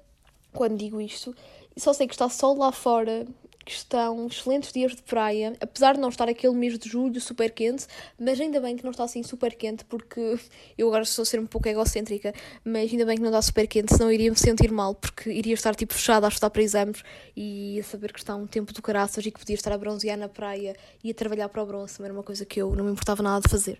quando 0.54 0.78
digo 0.78 1.00
isto. 1.00 1.34
Só 1.76 1.92
sei 1.92 2.06
que 2.06 2.14
está 2.14 2.28
sol 2.28 2.56
lá 2.56 2.72
fora, 2.72 3.26
que 3.64 3.72
estão 3.72 4.26
excelentes 4.26 4.72
dias 4.72 4.94
de 4.94 5.02
praia, 5.02 5.56
apesar 5.60 5.94
de 5.94 6.00
não 6.00 6.08
estar 6.08 6.28
aquele 6.28 6.54
mês 6.54 6.78
de 6.78 6.88
julho 6.88 7.20
super 7.20 7.50
quente, 7.50 7.86
mas 8.18 8.40
ainda 8.40 8.60
bem 8.60 8.76
que 8.76 8.84
não 8.84 8.90
está 8.90 9.04
assim 9.04 9.22
super 9.22 9.54
quente, 9.54 9.84
porque 9.84 10.38
eu 10.76 10.88
agora 10.88 11.02
estou 11.02 11.22
a 11.22 11.26
ser 11.26 11.40
um 11.40 11.46
pouco 11.46 11.68
egocêntrica, 11.68 12.34
mas 12.64 12.90
ainda 12.90 13.06
bem 13.06 13.16
que 13.16 13.22
não 13.22 13.30
está 13.30 13.40
super 13.40 13.66
quente, 13.66 13.94
senão 13.94 14.12
iria 14.12 14.30
me 14.30 14.38
sentir 14.38 14.70
mal, 14.70 14.94
porque 14.94 15.30
iria 15.30 15.54
estar 15.54 15.74
tipo 15.74 15.94
fechada 15.94 16.26
a 16.26 16.28
estudar 16.28 16.50
para 16.50 16.62
exames 16.62 17.02
e 17.36 17.76
ia 17.76 17.82
saber 17.82 18.12
que 18.12 18.18
está 18.18 18.36
um 18.36 18.46
tempo 18.46 18.72
do 18.72 18.82
caraças 18.82 19.24
e 19.24 19.30
que 19.30 19.38
podia 19.38 19.54
estar 19.54 19.72
a 19.72 19.78
bronzear 19.78 20.18
na 20.18 20.28
praia 20.28 20.76
e 21.02 21.10
a 21.10 21.14
trabalhar 21.14 21.48
para 21.48 21.62
o 21.62 21.66
bronze, 21.66 22.02
era 22.02 22.12
uma 22.12 22.22
coisa 22.22 22.44
que 22.44 22.60
eu 22.60 22.74
não 22.74 22.84
me 22.84 22.92
importava 22.92 23.22
nada 23.22 23.40
de 23.40 23.50
fazer. 23.50 23.78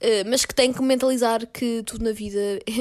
Uh, 0.00 0.28
mas 0.28 0.44
que 0.44 0.54
tenho 0.54 0.74
que 0.74 0.82
mentalizar 0.82 1.46
que 1.46 1.82
tudo 1.84 2.04
na 2.04 2.12
vida, 2.12 2.38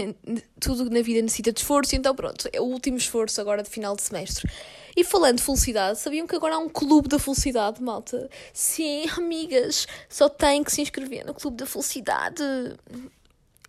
tudo 0.60 0.90
na 0.90 1.02
vida 1.02 1.22
necessita 1.22 1.52
de 1.52 1.60
esforço, 1.60 1.96
então 1.96 2.14
pronto, 2.16 2.50
é 2.52 2.60
o 2.60 2.66
último 2.66 2.98
esforço 2.98 3.40
agora 3.40 3.64
de 3.64 3.70
final 3.70 3.96
de 3.96 4.02
semestre. 4.02 4.50
E 4.98 5.04
falando 5.04 5.38
de 5.38 5.44
felicidade, 5.44 6.00
sabiam 6.00 6.26
que 6.26 6.36
agora 6.36 6.56
há 6.56 6.58
um 6.58 6.68
clube 6.68 7.08
da 7.08 7.20
felicidade, 7.20 7.80
malta? 7.84 8.28
Sim, 8.52 9.06
amigas, 9.16 9.86
só 10.10 10.28
têm 10.28 10.64
que 10.64 10.72
se 10.72 10.82
inscrever 10.82 11.24
no 11.24 11.36
clube 11.36 11.56
da 11.56 11.68
felicidade. 11.68 12.44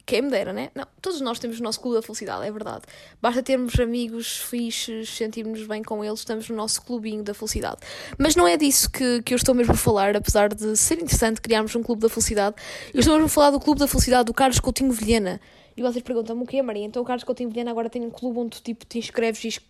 Quem 0.07 0.23
me 0.23 0.31
dera, 0.31 0.55
né? 0.55 0.71
Não, 0.75 0.87
todos 1.03 1.21
nós 1.21 1.39
temos 1.39 1.61
o 1.61 1.63
nosso 1.63 1.81
clube 1.81 1.97
da 1.97 2.03
felicidade, 2.03 2.47
é 2.47 2.51
verdade. 2.51 2.85
Basta 3.21 3.43
termos 3.43 3.79
amigos 3.79 4.39
fixes, 4.39 5.11
sentirmos 5.11 5.67
bem 5.67 5.83
com 5.83 6.03
eles, 6.03 6.21
estamos 6.21 6.49
no 6.49 6.57
nosso 6.57 6.81
clubinho 6.81 7.23
da 7.23 7.35
felicidade. 7.35 7.77
Mas 8.17 8.35
não 8.35 8.49
é 8.49 8.57
disso 8.57 8.91
que, 8.91 9.21
que 9.21 9.35
eu 9.35 9.37
estou 9.37 9.55
mesmo 9.55 9.75
a 9.75 9.77
falar, 9.77 10.17
apesar 10.17 10.49
de 10.49 10.79
ser 10.79 10.95
interessante 10.95 11.43
criarmos 11.43 11.77
um 11.77 11.83
clube 11.83 12.01
da 12.01 12.09
felicidade. 12.09 12.57
Eu 12.95 13.01
estou 13.01 13.13
mesmo 13.17 13.27
a 13.27 13.29
falar 13.29 13.51
do 13.51 13.61
clube 13.61 13.81
da 13.81 13.87
felicidade 13.87 14.25
do 14.25 14.33
Carlos 14.33 14.61
Coutinho 14.61 14.93
Vilhena. 14.93 15.39
E 15.79 15.81
vocês 15.81 16.03
perguntam-me 16.03 16.43
o 16.43 16.45
que 16.45 16.59
é, 16.59 16.63
Maria? 16.63 16.85
Então 16.85 17.01
o 17.01 17.05
Carlos 17.05 17.23
Coutinho 17.23 17.51
Vilhena 17.51 17.71
agora 17.71 17.89
tem 17.89 18.03
um 18.03 18.11
clube 18.11 18.41
onde 18.41 18.61
tipo, 18.61 18.85
te 18.85 18.99
inscreves 18.99 19.61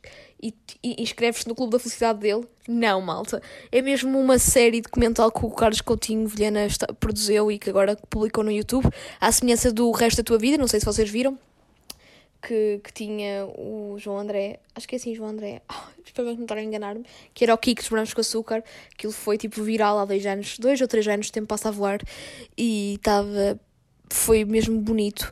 e, 0.43 0.55
e 0.82 1.02
inscreves-te 1.02 1.46
no 1.46 1.55
clube 1.55 1.72
da 1.72 1.78
felicidade 1.78 2.20
dele? 2.20 2.49
Não, 2.66 3.02
malta. 3.02 3.43
É 3.70 3.82
mesmo 3.82 4.19
uma 4.19 4.38
série 4.38 4.81
documental 4.81 5.31
que 5.31 5.44
o 5.44 5.50
Carlos 5.50 5.83
Coutinho 5.83 6.26
Vilhena 6.26 6.64
está, 6.64 6.87
produziu 6.94 7.52
e 7.52 7.59
que 7.59 7.68
agora 7.68 7.94
publicou 8.09 8.42
no 8.42 8.50
YouTube, 8.50 8.88
à 9.21 9.30
semelhança 9.30 9.71
do 9.71 9.90
resto 9.90 10.16
da 10.16 10.23
tua 10.23 10.38
vida, 10.38 10.56
não 10.56 10.66
sei 10.66 10.80
se 10.80 10.87
vocês 10.87 11.11
viram. 11.11 11.38
Que, 12.40 12.80
que 12.83 12.90
tinha 12.90 13.44
o 13.44 13.97
João 13.99 14.16
André, 14.16 14.61
acho 14.75 14.88
que 14.88 14.94
é 14.94 14.97
assim, 14.97 15.14
João 15.14 15.28
André, 15.28 15.61
oh, 15.71 15.90
espero 16.02 16.35
não 16.35 16.40
estar 16.40 16.56
a 16.56 16.62
enganar-me, 16.62 17.04
que 17.35 17.44
era 17.44 17.52
o 17.52 17.59
Kiko 17.59 17.83
dos 17.83 17.90
Brancos 17.90 18.14
com 18.14 18.23
Açúcar, 18.23 18.64
aquilo 18.94 19.12
foi 19.12 19.37
tipo 19.37 19.62
viral 19.62 19.99
há 19.99 20.06
dois 20.06 20.25
anos, 20.25 20.59
dois 20.59 20.80
ou 20.80 20.88
três 20.88 21.06
anos, 21.06 21.28
o 21.28 21.33
tempo 21.33 21.49
passa 21.49 21.68
a 21.68 21.73
voar, 21.73 22.00
e 22.56 22.94
estava 22.94 23.61
foi 24.11 24.44
mesmo 24.44 24.80
bonito. 24.80 25.30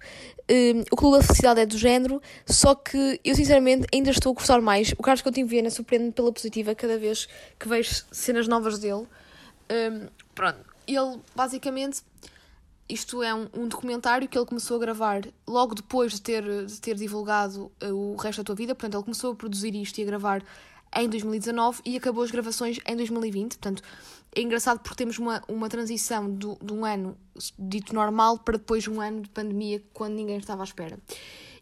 Um, 0.48 0.84
o 0.92 0.96
Clube 0.96 1.16
da 1.16 1.22
Felicidade 1.24 1.60
é 1.60 1.66
do 1.66 1.76
género, 1.76 2.22
só 2.46 2.74
que 2.74 3.20
eu 3.24 3.34
sinceramente 3.34 3.86
ainda 3.92 4.10
estou 4.10 4.30
a 4.30 4.34
gostar 4.34 4.60
mais. 4.60 4.92
O 4.92 5.02
Carlos 5.02 5.22
Coutinho 5.22 5.46
Viena 5.46 5.70
surpreende-me 5.70 6.12
pela 6.12 6.32
positiva 6.32 6.74
cada 6.74 6.96
vez 6.98 7.28
que 7.58 7.68
vejo 7.68 8.04
cenas 8.12 8.46
novas 8.46 8.78
dele. 8.78 9.06
Um, 9.70 10.08
pronto, 10.34 10.60
ele 10.86 11.20
basicamente. 11.34 12.02
Isto 12.88 13.20
é 13.20 13.34
um, 13.34 13.48
um, 13.52 13.66
documentário 13.66 14.28
que 14.28 14.38
ele 14.38 14.46
começou 14.46 14.76
a 14.76 14.80
gravar 14.80 15.22
logo 15.44 15.74
depois 15.74 16.12
de 16.12 16.22
ter, 16.22 16.66
de 16.66 16.80
ter 16.80 16.94
divulgado 16.94 17.72
uh, 17.82 17.92
o 17.92 18.14
resto 18.14 18.38
da 18.38 18.44
tua 18.44 18.54
vida. 18.54 18.76
Portanto, 18.76 18.94
ele 18.94 19.02
começou 19.02 19.32
a 19.32 19.34
produzir 19.34 19.74
isto 19.74 19.98
e 19.98 20.04
a 20.04 20.06
gravar 20.06 20.40
em 20.94 21.08
2019 21.08 21.80
e 21.84 21.96
acabou 21.96 22.22
as 22.22 22.30
gravações 22.30 22.78
em 22.86 22.96
2020. 22.96 23.56
Portanto, 23.56 23.82
é 24.34 24.40
engraçado 24.42 24.80
porque 24.80 24.96
temos 24.96 25.18
uma, 25.18 25.42
uma 25.48 25.68
transição 25.68 26.30
do, 26.30 26.58
de 26.62 26.72
um 26.72 26.84
ano 26.84 27.16
dito 27.58 27.94
normal 27.94 28.38
para 28.38 28.58
depois 28.58 28.86
um 28.86 29.00
ano 29.00 29.22
de 29.22 29.28
pandemia 29.30 29.82
quando 29.92 30.14
ninguém 30.14 30.36
estava 30.36 30.62
à 30.62 30.64
espera. 30.64 30.98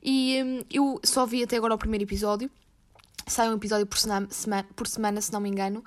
E 0.03 0.43
hum, 0.43 0.65
eu 0.71 1.01
só 1.05 1.25
vi 1.25 1.43
até 1.43 1.57
agora 1.57 1.75
o 1.75 1.79
primeiro 1.79 2.05
episódio. 2.05 2.51
Sai 3.27 3.49
um 3.49 3.55
episódio 3.55 3.87
por, 3.87 3.97
semana, 3.97 4.29
por 4.77 4.87
semana, 4.87 5.21
se 5.21 5.33
não 5.33 5.41
me 5.41 5.49
engano. 5.49 5.85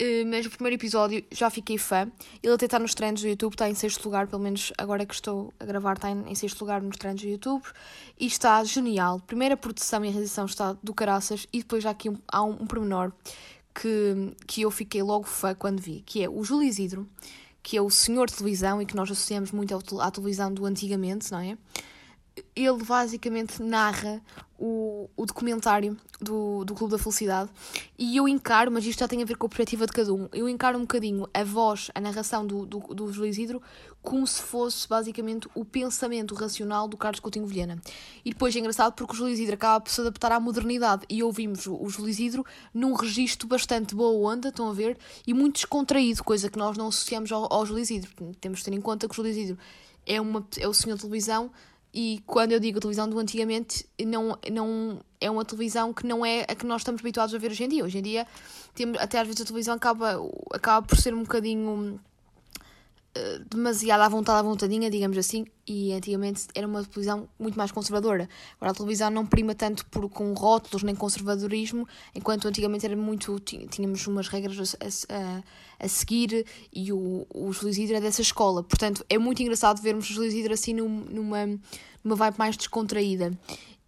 Uh, 0.00 0.26
mas 0.28 0.44
o 0.44 0.50
primeiro 0.50 0.74
episódio 0.74 1.24
já 1.30 1.48
fiquei 1.50 1.78
fã. 1.78 2.10
Ele 2.42 2.52
até 2.52 2.64
está 2.64 2.78
nos 2.78 2.94
treinos 2.94 3.20
do 3.22 3.28
YouTube, 3.28 3.52
está 3.52 3.68
em 3.68 3.74
sexto 3.74 4.04
lugar, 4.04 4.26
pelo 4.26 4.42
menos 4.42 4.72
agora 4.76 5.06
que 5.06 5.14
estou 5.14 5.54
a 5.60 5.64
gravar, 5.64 5.94
está 5.94 6.10
em, 6.10 6.34
sexto 6.34 6.60
lugar 6.60 6.82
nos 6.82 6.96
treinos 6.96 7.22
do 7.22 7.28
YouTube. 7.28 7.62
E 8.18 8.26
está 8.26 8.62
genial. 8.64 9.20
Primeira 9.20 9.56
produção 9.56 10.04
e 10.04 10.10
realização 10.10 10.46
está 10.46 10.76
do 10.82 10.92
caraças. 10.92 11.46
E 11.52 11.58
depois 11.58 11.82
já 11.82 11.90
aqui 11.90 12.10
um, 12.10 12.18
há 12.26 12.42
um, 12.42 12.62
um 12.62 12.66
pormenor 12.66 13.12
que, 13.74 14.34
que 14.46 14.62
eu 14.62 14.70
fiquei 14.70 15.02
logo 15.02 15.24
fã 15.24 15.54
quando 15.54 15.80
vi, 15.80 16.02
que 16.04 16.22
é 16.22 16.28
o 16.28 16.42
Júlio 16.42 16.68
Isidro, 16.68 17.08
que 17.62 17.76
é 17.76 17.82
o 17.82 17.90
senhor 17.90 18.30
televisão 18.30 18.80
e 18.80 18.86
que 18.86 18.94
nós 18.94 19.10
associamos 19.10 19.50
muito 19.50 19.74
à 20.00 20.10
televisão 20.10 20.52
do 20.52 20.66
antigamente, 20.66 21.30
não 21.32 21.38
é? 21.38 21.56
Ele 22.54 22.84
basicamente 22.84 23.62
narra 23.62 24.20
o, 24.58 25.08
o 25.16 25.26
documentário 25.26 25.96
do, 26.20 26.64
do 26.64 26.74
Clube 26.74 26.92
da 26.92 26.98
Felicidade 26.98 27.50
e 27.98 28.16
eu 28.16 28.28
encaro, 28.28 28.70
mas 28.70 28.84
isto 28.86 29.00
já 29.00 29.08
tem 29.08 29.22
a 29.22 29.24
ver 29.24 29.36
com 29.36 29.46
a 29.46 29.48
perspectiva 29.48 29.86
de 29.86 29.92
cada 29.92 30.12
um, 30.12 30.28
eu 30.32 30.48
encaro 30.48 30.78
um 30.78 30.82
bocadinho 30.82 31.28
a 31.34 31.44
voz, 31.44 31.90
a 31.94 32.00
narração 32.00 32.46
do, 32.46 32.64
do, 32.64 32.78
do 32.78 33.26
Isidro 33.26 33.60
como 34.04 34.26
se 34.26 34.42
fosse 34.42 34.86
basicamente 34.86 35.48
o 35.54 35.64
pensamento 35.64 36.34
racional 36.34 36.86
do 36.86 36.96
Carlos 36.96 37.20
Coutinho 37.20 37.46
Vilhena. 37.46 37.80
E 38.22 38.30
depois 38.30 38.54
é 38.54 38.58
engraçado 38.58 38.92
porque 38.92 39.14
o 39.14 39.16
Júlio 39.16 39.32
Isidro 39.32 39.54
acaba 39.54 39.80
por 39.80 39.90
se 39.90 39.98
adaptar 39.98 40.30
à 40.30 40.38
modernidade 40.38 41.06
e 41.08 41.22
ouvimos 41.22 41.66
o, 41.66 41.88
Júlio 41.88 42.10
Isidro 42.10 42.44
num 42.72 42.92
registro 42.92 43.48
bastante 43.48 43.94
boa 43.94 44.30
onda, 44.30 44.50
estão 44.50 44.68
a 44.68 44.74
ver, 44.74 44.98
e 45.26 45.32
muito 45.32 45.54
descontraído, 45.54 46.22
coisa 46.22 46.50
que 46.50 46.58
nós 46.58 46.76
não 46.76 46.88
associamos 46.88 47.32
ao, 47.32 47.50
ao 47.50 47.64
Júlio 47.64 47.80
Isidro. 47.80 48.10
Temos 48.40 48.58
de 48.58 48.66
ter 48.66 48.74
em 48.74 48.80
conta 48.80 49.08
que 49.08 49.14
o 49.14 49.16
Júlio 49.16 49.30
Isidro 49.30 49.58
é, 50.06 50.20
uma, 50.20 50.46
é 50.58 50.68
o 50.68 50.74
senhor 50.74 50.96
de 50.96 51.00
televisão 51.00 51.50
e 51.94 52.20
quando 52.26 52.50
eu 52.50 52.58
digo 52.58 52.80
televisão 52.80 53.08
do 53.08 53.16
antigamente, 53.20 53.86
não, 54.04 54.36
não 54.50 54.98
é 55.20 55.30
uma 55.30 55.44
televisão 55.44 55.94
que 55.94 56.04
não 56.04 56.26
é 56.26 56.42
a 56.42 56.54
que 56.56 56.66
nós 56.66 56.80
estamos 56.80 57.00
habituados 57.00 57.32
a 57.32 57.38
ver 57.38 57.52
hoje 57.52 57.62
em 57.62 57.68
dia. 57.68 57.84
Hoje 57.84 57.98
em 57.98 58.02
dia, 58.02 58.26
temos, 58.74 58.98
até 58.98 59.20
às 59.20 59.28
vezes 59.28 59.42
a 59.42 59.44
televisão 59.44 59.76
acaba, 59.76 60.18
acaba 60.52 60.84
por 60.84 60.98
ser 60.98 61.14
um 61.14 61.22
bocadinho 61.22 62.00
demasiado 63.48 64.00
à 64.00 64.08
vontade, 64.08 64.40
à 64.40 64.42
vontadinha, 64.42 64.90
digamos 64.90 65.16
assim, 65.16 65.46
e 65.66 65.92
antigamente 65.92 66.46
era 66.54 66.66
uma 66.66 66.82
televisão 66.82 67.28
muito 67.38 67.56
mais 67.56 67.70
conservadora. 67.70 68.28
Agora 68.56 68.72
a 68.72 68.74
televisão 68.74 69.10
não 69.10 69.24
prima 69.24 69.54
tanto 69.54 69.86
por, 69.86 70.08
com 70.08 70.32
rótulos 70.32 70.82
nem 70.82 70.94
conservadorismo, 70.94 71.86
enquanto 72.14 72.48
antigamente 72.48 72.84
era 72.84 72.96
muito. 72.96 73.38
tínhamos 73.38 74.04
umas 74.06 74.28
regras 74.28 74.76
a, 74.80 75.14
a, 75.14 75.42
a 75.84 75.88
seguir 75.88 76.44
e 76.72 76.92
o, 76.92 77.26
o 77.32 77.52
Júlio 77.52 77.96
é 77.96 78.00
dessa 78.00 78.20
escola. 78.20 78.62
Portanto, 78.62 79.04
é 79.08 79.16
muito 79.16 79.40
engraçado 79.42 79.80
vermos 79.80 80.10
o 80.10 80.12
Júlio 80.12 80.28
Isidro 80.28 80.52
assim 80.52 80.74
num, 80.74 80.88
numa, 80.88 81.46
numa 82.02 82.16
vibe 82.16 82.38
mais 82.38 82.56
descontraída. 82.56 83.32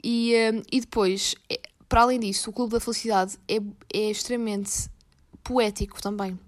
E, 0.05 0.35
um, 0.55 0.63
e 0.71 0.81
depois, 0.81 1.35
é, 1.51 1.61
para 1.89 2.03
além 2.03 2.21
disso, 2.21 2.51
o 2.51 2.53
Clube 2.53 2.73
da 2.73 2.81
Felicidade 2.81 3.37
é, 3.49 3.59
é 3.93 4.11
extremamente 4.11 4.89
poético 5.43 6.01
também. 6.01 6.39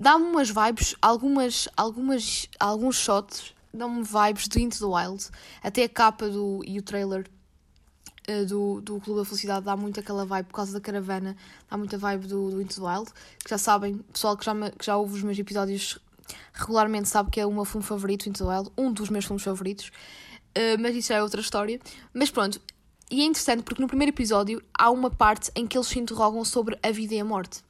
Dá-me 0.00 0.24
umas 0.24 0.48
vibes, 0.48 0.94
algumas, 1.02 1.68
algumas, 1.76 2.48
alguns 2.58 2.96
shots 2.96 3.54
dão-me 3.72 4.02
vibes 4.02 4.48
do 4.48 4.58
Into 4.58 4.78
the 4.78 4.86
Wild. 4.86 5.28
Até 5.62 5.84
a 5.84 5.88
capa 5.90 6.26
do, 6.26 6.62
e 6.66 6.78
o 6.78 6.82
trailer 6.82 7.30
uh, 8.26 8.46
do, 8.46 8.80
do 8.80 8.98
Clube 8.98 9.20
da 9.20 9.26
Felicidade 9.26 9.66
dá 9.66 9.76
muito 9.76 10.00
aquela 10.00 10.24
vibe 10.24 10.46
por 10.46 10.54
causa 10.54 10.72
da 10.72 10.80
caravana, 10.80 11.36
dá 11.70 11.76
muita 11.76 11.98
vibe 11.98 12.26
do, 12.26 12.50
do 12.50 12.62
Into 12.62 12.80
the 12.80 12.86
Wild. 12.86 13.10
Que 13.44 13.50
já 13.50 13.58
sabem, 13.58 13.98
pessoal 14.10 14.38
que 14.38 14.44
já, 14.46 14.54
me, 14.54 14.70
que 14.70 14.86
já 14.86 14.96
ouve 14.96 15.12
os 15.12 15.22
meus 15.22 15.38
episódios 15.38 15.98
regularmente 16.54 17.06
sabe 17.06 17.30
que 17.30 17.38
é 17.38 17.44
o 17.44 17.52
meu 17.52 17.66
filme 17.66 17.86
favorito, 17.86 18.26
Into 18.26 18.42
the 18.42 18.50
Wild, 18.50 18.70
um 18.78 18.90
dos 18.90 19.10
meus 19.10 19.26
filmes 19.26 19.42
favoritos. 19.42 19.92
Uh, 20.56 20.80
mas 20.80 20.96
isso 20.96 21.08
já 21.08 21.16
é 21.16 21.22
outra 21.22 21.42
história. 21.42 21.78
Mas 22.14 22.30
pronto, 22.30 22.58
e 23.10 23.20
é 23.20 23.24
interessante 23.26 23.62
porque 23.64 23.82
no 23.82 23.86
primeiro 23.86 24.12
episódio 24.14 24.62
há 24.72 24.88
uma 24.90 25.10
parte 25.10 25.50
em 25.54 25.66
que 25.66 25.76
eles 25.76 25.88
se 25.88 25.98
interrogam 25.98 26.42
sobre 26.42 26.78
a 26.82 26.90
vida 26.90 27.14
e 27.14 27.20
a 27.20 27.24
morte. 27.24 27.62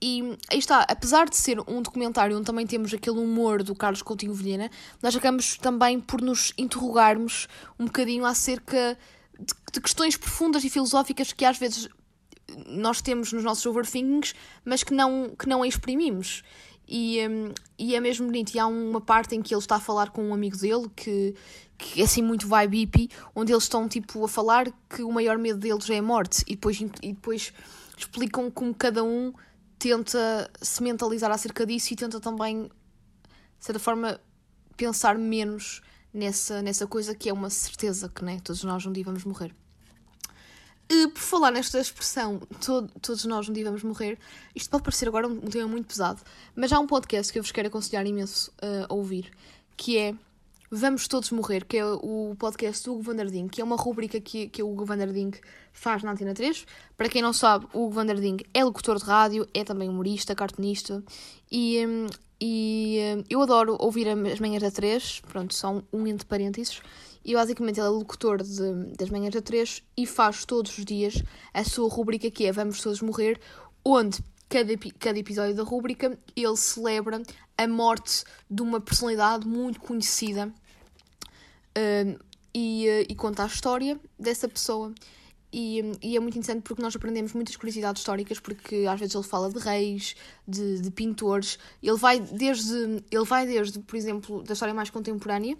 E 0.00 0.36
aí 0.50 0.58
está, 0.58 0.82
apesar 0.88 1.28
de 1.28 1.36
ser 1.36 1.58
um 1.68 1.82
documentário 1.82 2.36
onde 2.36 2.46
também 2.46 2.66
temos 2.66 2.94
aquele 2.94 3.18
humor 3.18 3.62
do 3.64 3.74
Carlos 3.74 4.00
Coutinho 4.00 4.32
Vilhena, 4.32 4.70
nós 5.02 5.16
acabamos 5.16 5.56
também 5.56 5.98
por 5.98 6.20
nos 6.20 6.52
interrogarmos 6.56 7.48
um 7.78 7.86
bocadinho 7.86 8.24
acerca 8.24 8.96
de, 9.38 9.54
de 9.72 9.80
questões 9.80 10.16
profundas 10.16 10.62
e 10.62 10.70
filosóficas 10.70 11.32
que 11.32 11.44
às 11.44 11.58
vezes 11.58 11.88
nós 12.66 13.02
temos 13.02 13.32
nos 13.32 13.42
nossos 13.44 13.66
overthinkings, 13.66 14.34
mas 14.64 14.82
que 14.82 14.94
não, 14.94 15.34
que 15.38 15.48
não 15.48 15.64
exprimimos. 15.64 16.42
E, 16.86 17.18
um, 17.28 17.52
e 17.78 17.94
é 17.94 18.00
mesmo 18.00 18.26
bonito. 18.26 18.54
E 18.54 18.58
há 18.58 18.66
uma 18.66 19.00
parte 19.00 19.34
em 19.34 19.42
que 19.42 19.52
ele 19.52 19.60
está 19.60 19.76
a 19.76 19.80
falar 19.80 20.10
com 20.10 20.24
um 20.28 20.32
amigo 20.32 20.56
dele 20.56 20.88
que, 20.96 21.34
que 21.76 22.00
é 22.00 22.04
assim 22.04 22.22
muito 22.22 22.48
vibe 22.48 22.78
hippie, 22.78 23.10
onde 23.34 23.52
eles 23.52 23.64
estão 23.64 23.86
tipo 23.86 24.24
a 24.24 24.28
falar 24.28 24.72
que 24.88 25.02
o 25.02 25.12
maior 25.12 25.36
medo 25.36 25.58
deles 25.58 25.88
é 25.90 25.98
a 25.98 26.02
morte. 26.02 26.42
E 26.46 26.54
depois, 26.54 26.80
e 26.80 27.12
depois 27.12 27.52
explicam 27.96 28.50
como 28.50 28.74
cada 28.74 29.04
um 29.04 29.32
tenta 29.78 30.50
se 30.60 30.82
mentalizar 30.82 31.30
acerca 31.30 31.64
disso 31.64 31.92
e 31.92 31.96
tenta 31.96 32.20
também, 32.20 32.64
de 32.64 33.64
certa 33.64 33.78
forma, 33.78 34.20
pensar 34.76 35.16
menos 35.16 35.82
nessa, 36.12 36.62
nessa 36.62 36.86
coisa 36.86 37.14
que 37.14 37.28
é 37.28 37.32
uma 37.32 37.50
certeza 37.50 38.08
que 38.08 38.24
né, 38.24 38.40
todos 38.42 38.64
nós 38.64 38.84
um 38.86 38.92
dia 38.92 39.04
vamos 39.04 39.24
morrer. 39.24 39.54
E, 40.90 41.06
por 41.08 41.20
falar 41.20 41.50
nesta 41.50 41.78
expressão, 41.78 42.40
todo, 42.64 42.90
todos 43.02 43.24
nós 43.26 43.46
um 43.48 43.52
dia 43.52 43.64
vamos 43.64 43.82
morrer, 43.82 44.18
isto 44.54 44.70
pode 44.70 44.82
parecer 44.82 45.06
agora 45.06 45.28
um, 45.28 45.40
tema 45.40 45.68
muito 45.68 45.86
pesado, 45.86 46.22
mas 46.56 46.72
há 46.72 46.80
um 46.80 46.86
podcast 46.86 47.30
que 47.30 47.38
eu 47.38 47.42
vos 47.42 47.52
quero 47.52 47.68
aconselhar 47.68 48.06
imenso 48.06 48.50
uh, 48.62 48.86
a 48.88 48.94
ouvir, 48.94 49.30
que 49.76 49.98
é 49.98 50.14
Vamos 50.70 51.08
Todos 51.08 51.30
Morrer, 51.30 51.64
que 51.64 51.78
é 51.78 51.84
o 51.86 52.36
podcast 52.38 52.84
do 52.84 52.92
Hugo 52.92 53.02
Vanderding, 53.04 53.48
que 53.48 53.62
é 53.62 53.64
uma 53.64 53.74
rubrica 53.74 54.20
que, 54.20 54.48
que 54.48 54.62
o 54.62 54.70
Hugo 54.70 54.84
Vanderding 54.84 55.30
faz 55.72 56.02
na 56.02 56.12
Antena 56.12 56.34
3. 56.34 56.66
Para 56.94 57.08
quem 57.08 57.22
não 57.22 57.32
sabe, 57.32 57.66
o 57.72 57.84
Hugo 57.84 57.92
Vanderding 57.92 58.36
é 58.52 58.62
locutor 58.62 58.98
de 58.98 59.04
rádio, 59.04 59.48
é 59.54 59.64
também 59.64 59.88
humorista, 59.88 60.34
cartunista 60.34 61.02
e, 61.50 61.86
hum, 61.86 62.06
e 62.38 63.00
hum, 63.16 63.24
eu 63.30 63.40
adoro 63.40 63.78
ouvir 63.80 64.08
as 64.08 64.40
manhãs 64.40 64.62
da 64.62 64.70
3, 64.70 65.22
pronto, 65.26 65.54
são 65.54 65.82
um 65.90 66.06
entre 66.06 66.26
parênteses, 66.26 66.82
e 67.24 67.32
basicamente 67.32 67.80
ele 67.80 67.86
é 67.86 67.90
locutor 67.90 68.42
de, 68.42 68.94
das 68.94 69.08
manhãs 69.08 69.32
da 69.32 69.40
3 69.40 69.82
e 69.96 70.04
faz 70.04 70.44
todos 70.44 70.76
os 70.76 70.84
dias 70.84 71.22
a 71.54 71.64
sua 71.64 71.88
rubrica 71.88 72.30
que 72.30 72.44
é 72.44 72.52
Vamos 72.52 72.82
Todos 72.82 73.00
Morrer, 73.00 73.40
onde 73.82 74.18
cada, 74.48 74.72
cada 74.98 75.18
episódio 75.18 75.54
da 75.54 75.62
rúbrica, 75.62 76.18
ele 76.34 76.56
celebra 76.56 77.22
a 77.56 77.68
morte 77.68 78.24
de 78.50 78.62
uma 78.62 78.80
personalidade 78.80 79.46
muito 79.46 79.80
conhecida 79.80 80.46
uh, 80.48 82.24
e, 82.54 82.86
uh, 82.88 83.06
e, 83.08 83.14
conta 83.14 83.44
a 83.44 83.46
história 83.46 84.00
dessa 84.18 84.48
pessoa. 84.48 84.94
E, 85.52 85.80
e, 86.02 86.16
é 86.16 86.20
muito 86.20 86.36
interessante 86.38 86.62
porque 86.62 86.82
nós 86.82 86.94
aprendemos 86.94 87.32
muitas 87.32 87.56
curiosidades 87.56 88.00
históricas, 88.00 88.38
porque 88.38 88.86
às 88.88 89.00
vezes 89.00 89.14
ele 89.14 89.24
fala 89.24 89.50
de 89.50 89.58
reis, 89.58 90.14
de, 90.46 90.80
de 90.80 90.90
pintores, 90.90 91.58
ele 91.82 91.96
vai 91.96 92.20
desde, 92.20 93.02
ele 93.10 93.24
vai 93.24 93.46
desde, 93.46 93.78
por 93.78 93.96
exemplo, 93.96 94.42
da 94.42 94.52
história 94.52 94.74
mais 94.74 94.90
contemporânea, 94.90 95.56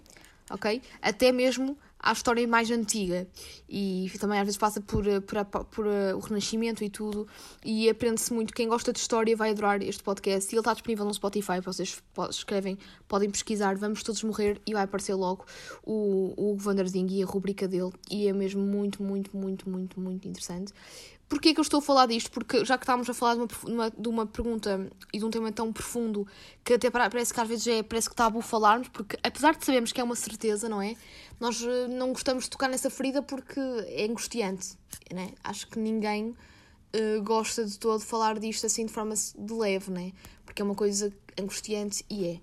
ok? 0.51 0.81
Até 1.01 1.31
mesmo 1.31 1.77
à 1.99 2.13
história 2.13 2.47
mais 2.47 2.71
antiga. 2.71 3.27
E 3.67 4.09
também 4.19 4.39
às 4.39 4.45
vezes 4.45 4.57
passa 4.57 4.81
por, 4.81 5.05
eh, 5.07 5.19
por, 5.19 5.45
por, 5.65 5.85
uh, 5.85 6.15
o 6.15 6.19
Renascimento 6.19 6.83
e 6.83 6.89
tudo. 6.89 7.27
E 7.63 7.89
aprende-se 7.89 8.33
muito. 8.33 8.53
Quem 8.53 8.67
gosta 8.67 8.93
de 8.93 8.99
história 8.99 9.35
vai 9.35 9.51
adorar 9.51 9.81
este 9.81 10.01
podcast. 10.01 10.49
E 10.49 10.55
ele 10.55 10.61
está 10.61 10.73
disponível 10.73 11.05
no 11.05 11.13
Spotify, 11.13 11.59
vocês 11.61 12.01
escrevem, 12.29 12.77
podem 13.07 13.29
pesquisar. 13.29 13.75
Vamos 13.75 14.01
Todos 14.01 14.23
Morrer 14.23 14.61
e 14.65 14.73
vai 14.73 14.83
aparecer 14.83 15.13
logo 15.13 15.45
o, 15.83 16.33
o 16.37 16.51
Hugo 16.53 16.61
e 17.09 17.23
a 17.23 17.25
rubrica 17.25 17.67
dele. 17.67 17.91
E 18.09 18.27
é 18.27 18.33
mesmo 18.33 18.61
muito, 18.61 19.03
muito, 19.03 19.35
muito, 19.35 19.69
muito, 19.69 19.99
muito 19.99 20.27
interessante. 20.27 20.73
Porquê 21.29 21.53
que 21.53 21.59
eu 21.59 21.61
estou 21.61 21.77
a 21.77 21.81
falar 21.81 22.07
disto? 22.07 22.31
Porque 22.31 22.65
já 22.65 22.75
que 22.75 22.83
estávamos 22.83 23.07
a 23.07 23.13
falar 23.13 23.35
de 23.35 23.53
uma, 23.65 23.91
de 23.91 24.09
uma 24.09 24.25
pergunta 24.25 24.89
e 25.13 25.19
de 25.19 25.23
um 25.23 25.29
tema 25.29 25.51
tão 25.51 25.71
profundo 25.71 26.27
que 26.63 26.73
até 26.73 26.89
parece 26.89 27.31
que 27.31 27.39
às 27.39 27.47
vezes 27.47 27.67
é, 27.67 27.83
parece 27.83 28.09
que 28.09 28.15
tabu 28.15 28.41
falarmos, 28.41 28.87
porque 28.87 29.15
apesar 29.21 29.55
de 29.55 29.63
sabermos 29.63 29.91
que 29.91 30.01
é 30.01 30.03
uma 30.03 30.15
certeza, 30.15 30.67
não 30.67 30.81
é? 30.81 30.95
Nós 31.39 31.61
eh, 31.61 31.87
não 31.87 32.11
gostamos 32.11 32.45
de 32.45 32.49
tocar 32.49 32.67
nessa 32.67 32.89
ferida 32.89 33.21
porque 33.21 33.59
é 33.89 34.05
angustiante, 34.05 34.75
né? 35.13 35.31
Acho 35.43 35.67
que 35.67 35.77
ninguém 35.77 36.35
uh, 36.95 37.21
gosta 37.23 37.63
de 37.63 37.77
todo 37.77 38.01
falar 38.01 38.39
disto 38.39 38.65
assim 38.65 38.87
de 38.87 38.91
forma 38.91 39.13
de 39.13 39.53
leve, 39.53 39.91
né? 39.91 40.11
Porque 40.43 40.63
é 40.63 40.65
uma 40.65 40.75
coisa 40.75 41.13
angustiante 41.39 42.03
e 42.09 42.25
é. 42.25 42.39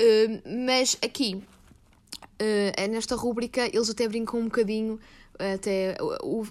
Uh, 0.00 0.64
mas 0.66 0.96
aqui, 1.04 1.34
uh, 1.34 2.90
nesta 2.90 3.14
rúbrica, 3.16 3.66
eles 3.66 3.90
até 3.90 4.08
brincam 4.08 4.40
um 4.40 4.44
bocadinho 4.44 4.98
até 5.38 5.96
o, 6.00 6.42
o, 6.42 6.46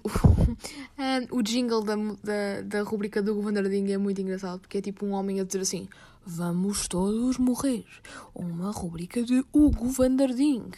o, 1.37 1.41
jingle 1.41 1.83
da, 1.83 1.95
da, 1.95 2.61
da 2.63 2.81
rubrica 2.83 3.21
do 3.21 3.35
Governardinho 3.35 3.93
é 3.93 3.97
muito 3.97 4.21
engraçado, 4.21 4.59
porque 4.59 4.77
é 4.77 4.81
tipo 4.81 5.05
um 5.05 5.11
homem 5.11 5.39
a 5.39 5.43
dizer 5.43 5.61
assim: 5.61 5.87
Vamos 6.25 6.87
todos 6.87 7.37
morrer. 7.37 7.85
Uma 8.33 8.71
rubrica 8.71 9.21
de 9.23 9.43
Hugo 9.51 9.89
Vandarding. 9.89 10.71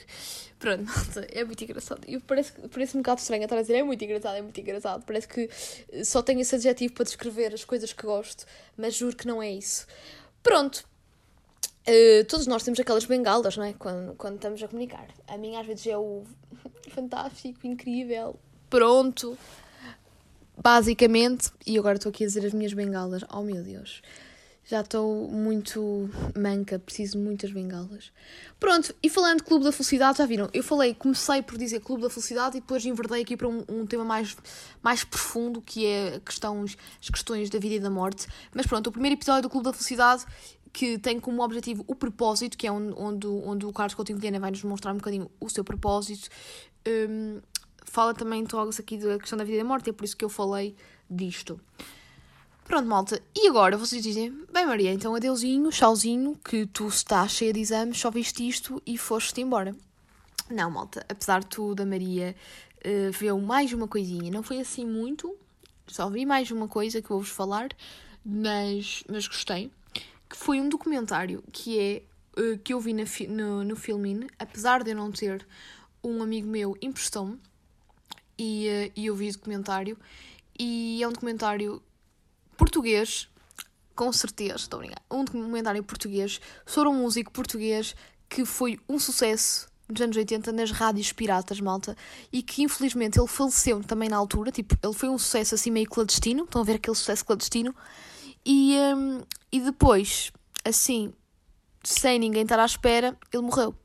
Pronto, 0.58 0.92
é 1.32 1.44
muito 1.44 1.64
engraçado. 1.64 2.02
E 2.08 2.20
parece, 2.20 2.54
parece 2.74 2.98
um 2.98 3.02
bocado 3.02 3.22
estranho 3.22 3.44
estar 3.44 3.58
a 3.58 3.62
dizer, 3.62 3.76
é 3.76 3.84
muito 3.84 4.04
engraçado, 4.04 4.36
é 4.38 4.42
muito 4.42 4.60
engraçado. 4.60 5.04
Parece 5.06 5.28
que 5.28 5.48
só 6.04 6.24
tenho 6.24 6.42
esse 6.42 6.56
adjetivo 6.56 6.96
para 6.96 7.06
descrever 7.06 7.54
as 7.54 7.64
coisas 7.64 7.94
que 7.94 8.04
gosto, 8.04 8.46
mas 8.76 8.96
juro 8.96 9.16
que 9.16 9.28
não 9.28 9.42
é 9.42 9.52
isso. 9.52 9.86
Pronto. 10.42 10.84
Uh, 11.88 12.26
todos 12.28 12.48
nós 12.48 12.64
temos 12.64 12.80
aquelas 12.80 13.06
bengalas, 13.06 13.56
não 13.56 13.64
é? 13.64 13.74
Quando, 13.74 14.16
quando 14.16 14.36
estamos 14.38 14.64
a 14.64 14.68
comunicar. 14.68 15.08
A 15.28 15.38
minha 15.38 15.60
às 15.60 15.68
vezes 15.68 15.86
é 15.86 15.96
o 15.96 16.24
fantástico, 16.90 17.66
incrível, 17.66 18.40
pronto. 18.70 19.38
Basicamente, 20.58 21.52
e 21.66 21.78
agora 21.78 21.98
estou 21.98 22.10
aqui 22.10 22.24
a 22.24 22.28
dizer 22.28 22.46
as 22.46 22.54
minhas 22.54 22.74
bengalas. 22.74 23.24
Oh 23.32 23.42
meu 23.42 23.62
Deus, 23.62 24.02
já 24.68 24.82
estou 24.82 25.28
muito 25.30 26.10
manca, 26.36 26.80
preciso 26.80 27.18
de 27.18 27.24
muitas 27.24 27.52
bengalas. 27.52 28.12
Pronto, 28.60 28.96
e 29.04 29.10
falando 29.10 29.38
de 29.38 29.44
Clube 29.44 29.64
da 29.64 29.72
Felicidade, 29.72 30.18
já 30.18 30.26
viram? 30.26 30.50
Eu 30.54 30.64
falei, 30.64 30.96
comecei 30.96 31.44
por 31.44 31.56
dizer 31.56 31.82
Clube 31.82 32.02
da 32.02 32.10
Felicidade 32.10 32.58
e 32.58 32.62
depois 32.62 32.84
enverdei 32.84 33.22
aqui 33.22 33.38
para 33.38 33.48
um, 33.48 33.64
um 33.70 33.86
tema 33.86 34.04
mais, 34.04 34.36
mais 34.82 35.04
profundo 35.04 35.62
que 35.62 35.86
é 35.86 36.20
questões, 36.26 36.76
as 37.00 37.10
questões 37.10 37.50
da 37.50 37.60
vida 37.60 37.76
e 37.76 37.80
da 37.80 37.92
morte. 37.92 38.28
Mas 38.56 38.66
pronto, 38.66 38.88
o 38.88 38.92
primeiro 38.92 39.16
episódio 39.16 39.44
do 39.44 39.50
Clube 39.50 39.66
da 39.66 39.74
Felicidade 39.74 40.26
que 40.76 40.98
tem 40.98 41.22
como 41.22 41.42
objetivo 41.42 41.86
o 41.88 41.96
propósito, 41.96 42.58
que 42.58 42.68
é 42.68 42.72
onde, 42.72 42.94
onde, 42.98 43.28
onde 43.28 43.66
o 43.66 43.72
Carlos 43.72 43.94
Coutinho 43.94 44.20
Vilhena 44.20 44.42
vai 44.42 44.52
nos 44.52 44.62
mostrar 44.66 44.92
um 44.92 44.98
bocadinho 44.98 45.32
o 45.40 45.50
seu 45.50 45.64
propósito, 45.64 46.28
um, 46.86 47.40
fala 47.86 48.14
também 48.14 48.46
Togos 48.46 48.78
aqui 48.78 48.98
da 48.98 49.18
questão 49.18 49.38
da 49.38 49.46
vida 49.46 49.56
e 49.56 49.60
da 49.60 49.64
morte, 49.64 49.90
é 49.90 49.94
por 49.94 50.04
isso 50.04 50.18
que 50.18 50.26
eu 50.26 50.28
falei 50.28 50.76
disto. 51.10 51.58
Pronto, 52.66 52.90
malta. 52.90 53.22
E 53.34 53.48
agora 53.48 53.78
vocês 53.78 54.04
dizem, 54.04 54.38
bem 54.52 54.66
Maria, 54.66 54.92
então 54.92 55.16
adeusinho, 55.16 55.70
tchauzinho, 55.70 56.38
que 56.44 56.66
tu 56.66 56.90
estás 56.90 57.32
cheia 57.32 57.54
de 57.54 57.62
exames, 57.62 57.98
só 57.98 58.12
viste 58.12 58.46
isto 58.46 58.82
e 58.86 58.98
foste 58.98 59.40
embora. 59.40 59.74
Não, 60.50 60.70
malta, 60.70 61.06
apesar 61.08 61.40
de 61.40 61.48
tudo, 61.48 61.84
a 61.84 61.86
Maria 61.86 62.36
uh, 62.86 63.12
viu 63.14 63.40
mais 63.40 63.72
uma 63.72 63.88
coisinha. 63.88 64.30
Não 64.30 64.44
foi 64.44 64.60
assim 64.60 64.86
muito, 64.86 65.34
só 65.88 66.10
vi 66.10 66.26
mais 66.26 66.52
uma 66.52 66.68
coisa 66.68 67.02
que 67.02 67.08
vou-vos 67.08 67.30
falar, 67.30 67.70
mas, 68.26 69.06
mas 69.10 69.26
gostei. 69.26 69.72
Foi 70.36 70.60
um 70.60 70.70
documentário 70.70 71.44
que 71.52 71.80
é 71.80 72.04
uh, 72.40 72.58
que 72.60 72.74
eu 72.74 72.80
vi 72.80 72.94
na, 72.94 73.04
no, 73.30 73.64
no 73.64 73.76
Filmin, 73.76 74.28
apesar 74.38 74.84
de 74.84 74.92
eu 74.92 74.96
não 74.96 75.12
ter, 75.12 75.48
um 76.04 76.22
amigo 76.22 76.48
meu 76.48 76.78
emprestou-me. 76.82 77.40
E, 78.38 78.68
uh, 78.68 78.92
e 78.96 79.06
eu 79.06 79.16
vi 79.16 79.30
o 79.30 79.34
documentário. 79.34 79.98
E 80.60 81.02
é 81.02 81.08
um 81.08 81.12
documentário 81.12 81.82
português, 82.58 83.28
com 83.96 84.12
certeza, 84.12 84.56
estou 84.56 84.80
a 84.80 84.84
brincar, 84.84 85.02
um 85.10 85.24
documentário 85.24 85.84
português 85.84 86.40
sobre 86.66 86.90
um 86.90 86.96
músico 86.96 87.32
português 87.32 87.96
que 88.30 88.46
foi 88.46 88.78
um 88.88 89.00
sucesso 89.00 89.68
nos 89.88 90.02
anos 90.02 90.18
80 90.18 90.52
nas 90.52 90.72
rádios 90.72 91.12
piratas, 91.12 91.60
malta, 91.60 91.96
e 92.32 92.44
que 92.44 92.62
infelizmente 92.62 93.20
ele 93.20 93.28
faleceu 93.28 93.82
também 93.84 94.10
na 94.10 94.18
altura, 94.18 94.52
tipo, 94.52 94.78
ele 94.84 94.94
foi 94.94 95.10
um 95.10 95.18
sucesso 95.18 95.56
assim 95.56 95.72
meio 95.72 95.90
clandestino, 95.90 96.44
estão 96.44 96.62
a 96.62 96.66
ver 96.66 96.76
aquele 96.76 96.96
sucesso 96.96 97.24
clandestino, 97.26 97.74
e, 98.46 98.78
um, 98.96 99.24
e 99.52 99.60
depois, 99.60 100.32
assim, 100.64 101.14
sem 101.84 102.20
ninguém 102.20 102.44
estar 102.44 102.60
à 102.60 102.66
espera, 102.66 103.18
ele 103.34 103.44
morreu. 103.44 103.76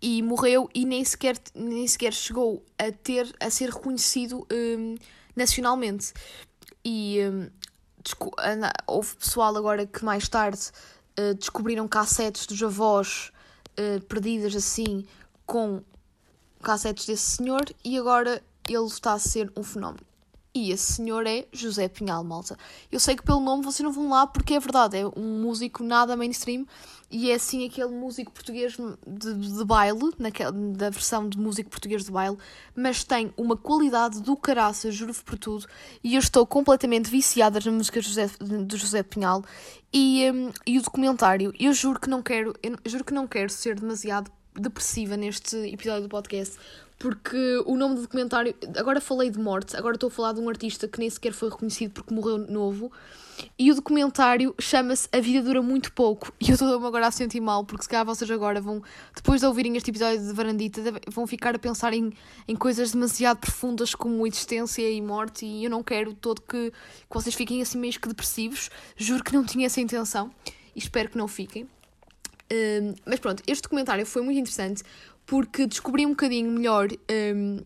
E 0.00 0.22
morreu 0.22 0.70
e 0.74 0.84
nem 0.84 1.04
sequer, 1.04 1.36
nem 1.54 1.86
sequer 1.86 2.12
chegou 2.12 2.64
a 2.78 2.92
ter 2.92 3.34
a 3.40 3.50
ser 3.50 3.70
reconhecido 3.70 4.46
um, 4.50 4.94
nacionalmente. 5.34 6.12
E 6.84 7.18
um, 7.20 7.50
houve 8.86 9.16
pessoal 9.16 9.56
agora 9.56 9.86
que 9.86 10.04
mais 10.04 10.28
tarde 10.28 10.70
uh, 11.18 11.34
descobriram 11.34 11.88
cassetes 11.88 12.46
dos 12.46 12.62
avós 12.62 13.32
uh, 13.78 14.00
perdidas 14.04 14.54
assim 14.54 15.04
com 15.44 15.82
cassetes 16.62 17.06
desse 17.06 17.36
senhor 17.36 17.62
e 17.84 17.98
agora 17.98 18.42
ele 18.68 18.86
está 18.86 19.14
a 19.14 19.18
ser 19.18 19.52
um 19.56 19.62
fenómeno. 19.62 20.07
E 20.58 20.72
esse 20.72 20.94
senhor 20.94 21.24
é 21.24 21.46
José 21.52 21.86
Pinhal, 21.88 22.24
malta. 22.24 22.56
Eu 22.90 22.98
sei 22.98 23.14
que 23.14 23.22
pelo 23.22 23.38
nome 23.38 23.62
vocês 23.62 23.84
não 23.84 23.92
vão 23.92 24.08
lá 24.08 24.26
porque 24.26 24.54
é 24.54 24.60
verdade, 24.60 24.98
é 24.98 25.06
um 25.06 25.40
músico 25.40 25.84
nada 25.84 26.16
mainstream 26.16 26.66
e 27.10 27.30
é 27.30 27.34
assim 27.34 27.64
aquele 27.64 27.88
músico 27.90 28.32
português 28.32 28.76
de, 29.06 29.34
de 29.34 29.64
baile, 29.64 30.12
naquela, 30.18 30.52
da 30.52 30.90
versão 30.90 31.28
de 31.28 31.38
músico 31.38 31.70
português 31.70 32.04
de 32.04 32.10
baile, 32.10 32.36
mas 32.74 33.04
tem 33.04 33.32
uma 33.36 33.56
qualidade 33.56 34.20
do 34.20 34.36
caraça, 34.36 34.90
juro-vos 34.90 35.22
por 35.22 35.38
tudo, 35.38 35.66
e 36.02 36.14
eu 36.14 36.18
estou 36.18 36.44
completamente 36.44 37.08
viciada 37.08 37.60
na 37.64 37.70
música 37.70 38.00
de 38.00 38.08
José, 38.08 38.28
de 38.66 38.76
José 38.76 39.02
Pinhal 39.02 39.44
e, 39.92 40.30
um, 40.30 40.50
e 40.66 40.78
o 40.78 40.82
documentário. 40.82 41.52
Eu 41.58 41.72
juro 41.72 41.98
que 41.98 42.10
não 42.10 42.20
quero, 42.20 42.52
eu 42.62 42.76
juro 42.84 43.04
que 43.04 43.14
não 43.14 43.26
quero 43.26 43.48
ser 43.48 43.78
demasiado 43.78 44.30
depressiva 44.54 45.16
neste 45.16 45.56
episódio 45.56 46.02
do 46.02 46.08
podcast, 46.08 46.56
porque 46.98 47.62
o 47.64 47.76
nome 47.76 47.94
do 47.94 48.02
documentário. 48.02 48.54
Agora 48.76 49.00
falei 49.00 49.30
de 49.30 49.38
morte, 49.38 49.76
agora 49.76 49.94
estou 49.94 50.08
a 50.08 50.10
falar 50.10 50.32
de 50.32 50.40
um 50.40 50.48
artista 50.48 50.88
que 50.88 50.98
nem 50.98 51.08
sequer 51.08 51.32
foi 51.32 51.48
reconhecido 51.48 51.92
porque 51.92 52.12
morreu 52.12 52.38
novo. 52.38 52.90
E 53.56 53.70
o 53.70 53.74
documentário 53.74 54.52
chama-se 54.60 55.08
A 55.12 55.20
Vida 55.20 55.42
Dura 55.42 55.62
Muito 55.62 55.92
Pouco. 55.92 56.32
E 56.40 56.48
eu 56.48 56.54
estou-me 56.54 56.84
agora 56.84 57.06
a 57.06 57.10
sentir 57.12 57.40
mal, 57.40 57.64
porque 57.64 57.84
se 57.84 57.88
calhar 57.88 58.04
vocês 58.04 58.28
agora 58.30 58.60
vão, 58.60 58.82
depois 59.14 59.40
de 59.40 59.46
ouvirem 59.46 59.76
este 59.76 59.90
episódio 59.90 60.26
de 60.26 60.32
Varandita, 60.32 60.82
vão 61.06 61.24
ficar 61.24 61.54
a 61.54 61.58
pensar 61.58 61.92
em, 61.94 62.12
em 62.48 62.56
coisas 62.56 62.90
demasiado 62.90 63.38
profundas 63.38 63.94
como 63.94 64.26
existência 64.26 64.90
e 64.90 65.00
morte. 65.00 65.46
E 65.46 65.64
eu 65.64 65.70
não 65.70 65.84
quero 65.84 66.14
todo 66.14 66.42
que, 66.42 66.72
que 66.72 67.14
vocês 67.14 67.34
fiquem 67.34 67.62
assim 67.62 67.78
meio 67.78 67.92
que 67.92 68.08
depressivos. 68.08 68.70
Juro 68.96 69.22
que 69.22 69.32
não 69.32 69.44
tinha 69.44 69.66
essa 69.66 69.80
intenção 69.80 70.32
e 70.74 70.80
espero 70.80 71.08
que 71.08 71.18
não 71.18 71.28
fiquem. 71.28 71.68
Um, 72.52 72.94
mas 73.04 73.20
pronto, 73.20 73.42
este 73.46 73.62
documentário 73.62 74.06
foi 74.06 74.22
muito 74.22 74.38
interessante 74.38 74.82
porque 75.26 75.66
descobri 75.66 76.06
um 76.06 76.10
bocadinho 76.10 76.50
melhor 76.50 76.88
um, 77.34 77.58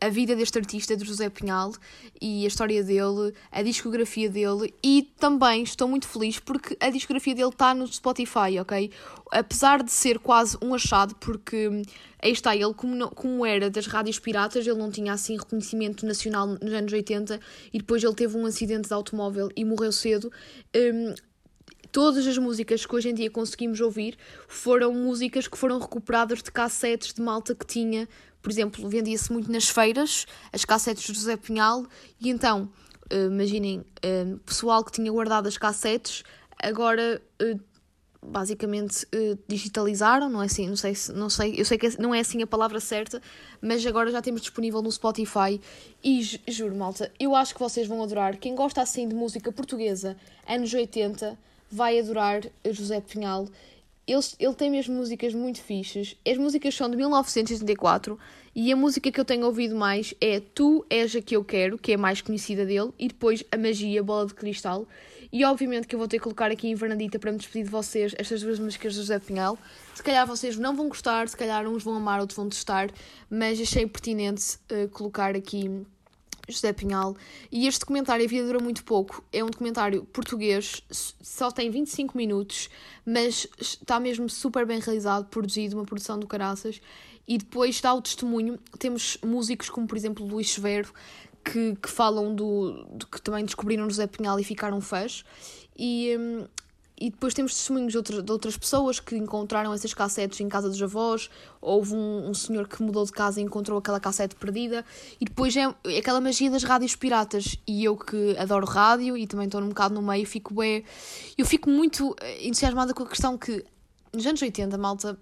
a 0.00 0.08
vida 0.08 0.36
deste 0.36 0.58
artista, 0.58 0.96
de 0.96 1.04
José 1.04 1.30
Pinhal, 1.30 1.72
e 2.20 2.44
a 2.44 2.48
história 2.48 2.82
dele, 2.82 3.32
a 3.50 3.62
discografia 3.62 4.28
dele, 4.28 4.74
e 4.82 5.10
também 5.18 5.62
estou 5.62 5.88
muito 5.88 6.06
feliz 6.06 6.38
porque 6.38 6.76
a 6.80 6.90
discografia 6.90 7.34
dele 7.34 7.48
está 7.48 7.74
no 7.74 7.86
Spotify, 7.86 8.58
ok? 8.60 8.90
Apesar 9.32 9.82
de 9.82 9.90
ser 9.90 10.18
quase 10.18 10.56
um 10.62 10.74
achado, 10.74 11.14
porque 11.16 11.68
hum, 11.68 11.82
aí 12.22 12.32
está, 12.32 12.54
ele 12.54 12.74
como, 12.74 12.94
não, 12.94 13.08
como 13.08 13.46
era 13.46 13.70
das 13.70 13.86
rádios 13.86 14.18
piratas, 14.18 14.66
ele 14.66 14.78
não 14.78 14.90
tinha 14.90 15.12
assim 15.12 15.36
reconhecimento 15.36 16.04
nacional 16.04 16.46
nos 16.46 16.72
anos 16.72 16.92
80, 16.92 17.40
e 17.72 17.78
depois 17.78 18.02
ele 18.02 18.14
teve 18.14 18.36
um 18.36 18.44
acidente 18.44 18.88
de 18.88 18.94
automóvel 18.94 19.48
e 19.56 19.64
morreu 19.64 19.92
cedo. 19.92 20.30
Um, 20.74 21.14
todas 21.92 22.26
as 22.26 22.38
músicas 22.38 22.84
que 22.84 22.94
hoje 22.94 23.08
em 23.08 23.14
dia 23.14 23.30
conseguimos 23.30 23.80
ouvir 23.80 24.16
foram 24.48 24.92
músicas 24.92 25.48
que 25.48 25.56
foram 25.56 25.78
recuperadas 25.78 26.42
de 26.42 26.50
cassetes 26.50 27.12
de 27.12 27.20
malta 27.20 27.54
que 27.54 27.66
tinha, 27.66 28.08
por 28.42 28.50
exemplo, 28.50 28.88
vendia-se 28.88 29.32
muito 29.32 29.50
nas 29.50 29.68
feiras, 29.68 30.26
as 30.52 30.64
cassetes 30.64 31.04
de 31.04 31.12
José 31.12 31.36
Pinhal, 31.36 31.86
e 32.20 32.28
então, 32.28 32.70
uh, 33.12 33.26
imaginem, 33.26 33.80
uh, 33.80 34.38
pessoal 34.40 34.84
que 34.84 34.92
tinha 34.92 35.10
guardado 35.10 35.46
as 35.46 35.58
cassetes, 35.58 36.22
agora 36.62 37.22
uh, 37.42 37.60
basicamente 38.22 39.06
digitalizaram, 39.46 40.28
não 40.28 40.42
é 40.42 40.46
assim, 40.46 40.68
não 40.68 40.76
sei, 40.76 40.94
não 41.14 41.30
sei, 41.30 41.54
eu 41.56 41.64
sei 41.64 41.78
que 41.78 42.00
não 42.00 42.12
é 42.12 42.20
assim 42.20 42.42
a 42.42 42.46
palavra 42.46 42.80
certa, 42.80 43.22
mas 43.60 43.86
agora 43.86 44.10
já 44.10 44.20
temos 44.20 44.40
disponível 44.40 44.82
no 44.82 44.90
Spotify. 44.90 45.60
E 46.02 46.22
juro, 46.48 46.74
malta, 46.74 47.12
eu 47.20 47.36
acho 47.36 47.54
que 47.54 47.60
vocês 47.60 47.86
vão 47.86 48.02
adorar. 48.02 48.36
Quem 48.36 48.54
gosta 48.56 48.82
assim 48.82 49.06
de 49.06 49.14
música 49.14 49.52
portuguesa, 49.52 50.16
anos 50.46 50.74
80, 50.74 51.38
vai 51.70 51.98
adorar 51.98 52.42
José 52.70 53.00
Pinhal. 53.00 53.48
Ele, 54.06 54.22
ele 54.38 54.54
tem 54.54 54.70
mesmo 54.70 54.94
músicas 54.94 55.34
muito 55.34 55.60
fixes. 55.60 56.16
As 56.26 56.38
músicas 56.38 56.74
são 56.74 56.88
de 56.88 56.96
1984 56.96 58.18
e 58.54 58.72
a 58.72 58.76
música 58.76 59.10
que 59.10 59.20
eu 59.20 59.24
tenho 59.24 59.44
ouvido 59.44 59.74
mais 59.74 60.14
é 60.20 60.40
Tu 60.40 60.86
És 60.88 61.14
a 61.16 61.20
que 61.20 61.36
eu 61.36 61.44
quero, 61.44 61.76
que 61.76 61.92
é 61.92 61.94
a 61.96 61.98
mais 61.98 62.22
conhecida 62.22 62.64
dele, 62.64 62.92
e 62.98 63.08
depois 63.08 63.44
A 63.50 63.56
Magia, 63.56 64.02
Bola 64.02 64.26
de 64.26 64.34
Cristal. 64.34 64.86
E 65.32 65.44
obviamente 65.44 65.86
que 65.86 65.94
eu 65.94 65.98
vou 65.98 66.08
ter 66.08 66.18
que 66.18 66.22
colocar 66.22 66.50
aqui 66.50 66.68
em 66.68 66.74
Vernadita 66.74 67.18
para 67.18 67.32
me 67.32 67.38
despedir 67.38 67.64
de 67.64 67.70
vocês 67.70 68.14
estas 68.16 68.40
duas 68.40 68.58
músicas 68.58 68.94
de 68.94 69.00
José 69.00 69.18
Pinhal. 69.18 69.58
Se 69.94 70.02
calhar 70.02 70.26
vocês 70.26 70.56
não 70.56 70.74
vão 70.74 70.88
gostar, 70.88 71.28
se 71.28 71.36
calhar 71.36 71.66
uns 71.66 71.82
vão 71.82 71.96
amar, 71.96 72.20
outros 72.20 72.36
vão 72.36 72.48
testar, 72.48 72.88
mas 73.28 73.60
achei 73.60 73.86
pertinente 73.86 74.56
uh, 74.70 74.88
colocar 74.88 75.34
aqui 75.34 75.84
José 76.48 76.72
Pinhal. 76.72 77.16
E 77.50 77.66
este 77.66 77.80
documentário, 77.80 78.24
A 78.24 78.28
Vida 78.28 78.46
Dura 78.46 78.58
Muito 78.58 78.84
Pouco, 78.84 79.24
é 79.32 79.42
um 79.42 79.50
documentário 79.50 80.04
português, 80.04 80.82
só 80.90 81.50
tem 81.50 81.70
25 81.70 82.16
minutos, 82.16 82.68
mas 83.04 83.46
está 83.60 83.98
mesmo 83.98 84.28
super 84.28 84.66
bem 84.66 84.80
realizado, 84.80 85.26
produzido, 85.26 85.76
uma 85.76 85.84
produção 85.84 86.18
do 86.18 86.26
caraças. 86.26 86.80
E 87.28 87.38
depois 87.38 87.80
dá 87.80 87.92
o 87.92 88.00
testemunho. 88.00 88.58
Temos 88.78 89.18
músicos 89.24 89.68
como, 89.68 89.86
por 89.86 89.96
exemplo, 89.96 90.24
Luís 90.24 90.52
Severo, 90.52 90.92
que, 91.44 91.74
que 91.76 91.88
falam 91.88 92.34
do, 92.34 92.84
do 92.84 93.06
que 93.06 93.20
também 93.20 93.44
descobriram 93.44 93.88
José 93.88 94.06
Pinhal 94.06 94.38
e 94.38 94.44
ficaram 94.44 94.80
fãs. 94.80 95.24
E, 95.76 96.16
hum, 96.18 96.46
e 96.98 97.10
depois 97.10 97.34
temos 97.34 97.54
testemunhos 97.54 97.92
de, 97.92 97.98
outra, 97.98 98.22
de, 98.22 98.32
outras 98.32 98.56
pessoas 98.56 98.98
que 98.98 99.16
encontraram 99.16 99.72
essas 99.74 99.92
cassetes 99.92 100.40
em 100.40 100.48
casa 100.48 100.68
dos 100.68 100.82
avós. 100.82 101.28
Houve 101.60 101.94
um, 101.94 102.30
um, 102.30 102.34
senhor 102.34 102.66
que 102.66 102.82
mudou 102.82 103.04
de 103.04 103.12
casa 103.12 103.38
e 103.38 103.44
encontrou 103.44 103.78
aquela 103.78 104.00
cassete 104.00 104.34
perdida. 104.34 104.82
E 105.20 105.26
depois 105.26 105.54
é, 105.56 105.74
é 105.84 105.98
aquela 105.98 106.20
magia 106.20 106.50
das 106.50 106.62
rádios 106.62 106.96
piratas. 106.96 107.58
E 107.66 107.84
eu 107.84 107.96
que 107.96 108.34
adoro 108.38 108.66
rádio 108.66 109.16
e 109.16 109.26
também 109.26 109.44
estou 109.44 109.60
um 109.60 109.68
bocado 109.68 109.94
no 109.94 110.00
meio, 110.00 110.26
fico 110.26 110.54
bem. 110.54 110.84
Eu 111.36 111.44
fico 111.44 111.68
muito 111.68 112.16
eh, 112.20 112.46
entusiasmada 112.46 112.94
com 112.94 113.02
a 113.02 113.06
questão 113.06 113.36
que 113.36 113.62
nos 114.12 114.26
anos 114.26 114.40
80, 114.40 114.78
malta 114.78 115.18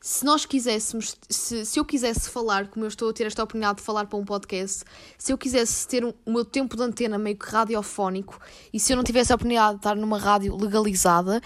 se 0.00 0.24
nós 0.24 0.46
quiséssemos, 0.46 1.14
se, 1.28 1.64
se 1.66 1.78
eu 1.78 1.84
quisesse 1.84 2.30
falar, 2.30 2.68
como 2.68 2.86
eu 2.86 2.88
estou 2.88 3.10
a 3.10 3.12
ter 3.12 3.26
esta 3.26 3.42
oportunidade 3.42 3.78
de 3.78 3.84
falar 3.84 4.06
para 4.06 4.18
um 4.18 4.24
podcast, 4.24 4.82
se 5.18 5.30
eu 5.32 5.36
quisesse 5.36 5.86
ter 5.86 6.04
um, 6.04 6.14
o 6.24 6.32
meu 6.32 6.44
tempo 6.44 6.74
de 6.74 6.82
antena 6.82 7.18
meio 7.18 7.36
que 7.36 7.46
radiofónico 7.46 8.40
e 8.72 8.80
se 8.80 8.92
eu 8.92 8.96
não 8.96 9.04
tivesse 9.04 9.30
a 9.30 9.34
oportunidade 9.34 9.74
de 9.74 9.80
estar 9.80 9.94
numa 9.96 10.18
rádio 10.18 10.56
legalizada, 10.56 11.42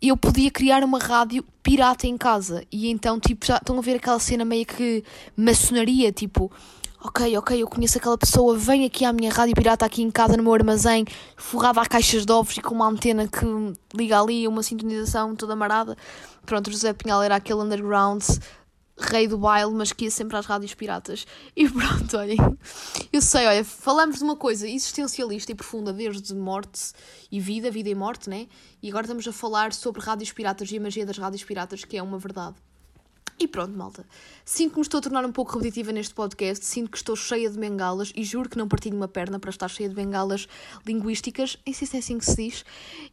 eu 0.00 0.16
podia 0.16 0.50
criar 0.52 0.84
uma 0.84 0.98
rádio 0.98 1.44
pirata 1.62 2.06
em 2.06 2.16
casa. 2.16 2.64
E 2.70 2.88
então, 2.88 3.18
tipo, 3.18 3.44
já 3.44 3.56
estão 3.56 3.78
a 3.78 3.82
ver 3.82 3.96
aquela 3.96 4.20
cena 4.20 4.44
meio 4.44 4.66
que 4.66 5.02
maçonaria, 5.36 6.12
tipo, 6.12 6.52
ok, 7.00 7.36
ok, 7.38 7.62
eu 7.62 7.68
conheço 7.68 7.98
aquela 7.98 8.16
pessoa, 8.16 8.56
vem 8.56 8.84
aqui 8.84 9.04
à 9.04 9.12
minha 9.12 9.32
rádio 9.32 9.54
pirata 9.54 9.84
aqui 9.84 10.02
em 10.02 10.10
casa 10.10 10.36
no 10.36 10.42
meu 10.42 10.54
armazém, 10.54 11.04
forrada 11.36 11.80
a 11.80 11.86
caixas 11.86 12.24
de 12.24 12.32
ovos 12.32 12.56
e 12.56 12.62
com 12.62 12.74
uma 12.74 12.88
antena 12.88 13.28
que 13.28 13.44
liga 13.94 14.20
ali, 14.20 14.46
uma 14.48 14.62
sintonização 14.62 15.34
toda 15.36 15.54
marada. 15.54 15.96
Pronto, 16.44 16.70
José 16.70 16.92
Pinhal 16.92 17.22
era 17.22 17.36
aquele 17.36 17.60
underground 17.60 18.22
rei 18.98 19.28
do 19.28 19.36
baile, 19.36 19.72
mas 19.72 19.92
que 19.92 20.04
ia 20.04 20.10
sempre 20.10 20.36
às 20.36 20.46
rádios 20.46 20.74
piratas. 20.74 21.26
E 21.54 21.68
pronto, 21.68 22.16
olhem, 22.16 22.38
eu 23.12 23.20
sei, 23.20 23.46
olha, 23.46 23.64
falamos 23.64 24.18
de 24.18 24.24
uma 24.24 24.36
coisa 24.36 24.66
existencialista 24.66 25.52
e 25.52 25.54
profunda 25.54 25.92
desde 25.92 26.34
morte 26.34 26.92
e 27.30 27.38
vida, 27.40 27.70
vida 27.70 27.88
e 27.88 27.94
morte, 27.94 28.30
né? 28.30 28.46
E 28.82 28.88
agora 28.88 29.04
estamos 29.04 29.26
a 29.28 29.32
falar 29.32 29.72
sobre 29.72 30.00
rádios 30.00 30.32
piratas 30.32 30.70
e 30.70 30.78
a 30.78 30.80
magia 30.80 31.04
das 31.04 31.18
rádios 31.18 31.44
piratas, 31.44 31.84
que 31.84 31.96
é 31.96 32.02
uma 32.02 32.18
verdade. 32.18 32.56
E 33.38 33.46
pronto, 33.46 33.76
malta. 33.76 34.06
Sinto 34.46 34.72
que 34.72 34.76
me 34.78 34.82
estou 34.82 34.98
a 34.98 35.02
tornar 35.02 35.24
um 35.26 35.30
pouco 35.30 35.52
repetitiva 35.52 35.92
neste 35.92 36.14
podcast, 36.14 36.64
sinto 36.64 36.90
que 36.90 36.96
estou 36.96 37.14
cheia 37.14 37.50
de 37.50 37.58
bengalas 37.58 38.10
e 38.16 38.24
juro 38.24 38.48
que 38.48 38.56
não 38.56 38.66
partilho 38.66 38.96
uma 38.96 39.08
perna 39.08 39.38
para 39.38 39.50
estar 39.50 39.68
cheia 39.68 39.90
de 39.90 39.94
bengalas 39.94 40.48
linguísticas, 40.86 41.58
e 41.66 41.74
se 41.74 41.94
é 41.94 41.98
assim 41.98 42.16
que 42.16 42.24
se 42.24 42.36
diz. 42.36 42.64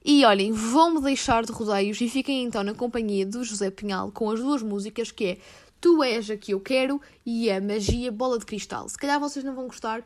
E 0.03 0.23
olhem, 0.23 0.53
vão-me 0.53 1.01
deixar 1.01 1.43
de 1.43 1.51
rodeios 1.51 1.99
e 1.99 2.07
fiquem 2.07 2.43
então 2.43 2.63
na 2.63 2.73
companhia 2.73 3.25
do 3.25 3.43
José 3.43 3.69
Pinhal 3.69 4.11
com 4.11 4.31
as 4.31 4.39
duas 4.39 4.61
músicas 4.61 5.11
que 5.11 5.25
é 5.25 5.37
Tu 5.81 6.01
és 6.01 6.29
a 6.29 6.37
que 6.37 6.53
eu 6.53 6.61
quero 6.61 7.01
e 7.25 7.51
a 7.51 7.59
Magia 7.59 8.09
Bola 8.09 8.39
de 8.39 8.45
Cristal. 8.45 8.87
Se 8.87 8.97
calhar 8.97 9.19
vocês 9.19 9.43
não 9.43 9.53
vão 9.53 9.67
gostar, 9.67 10.01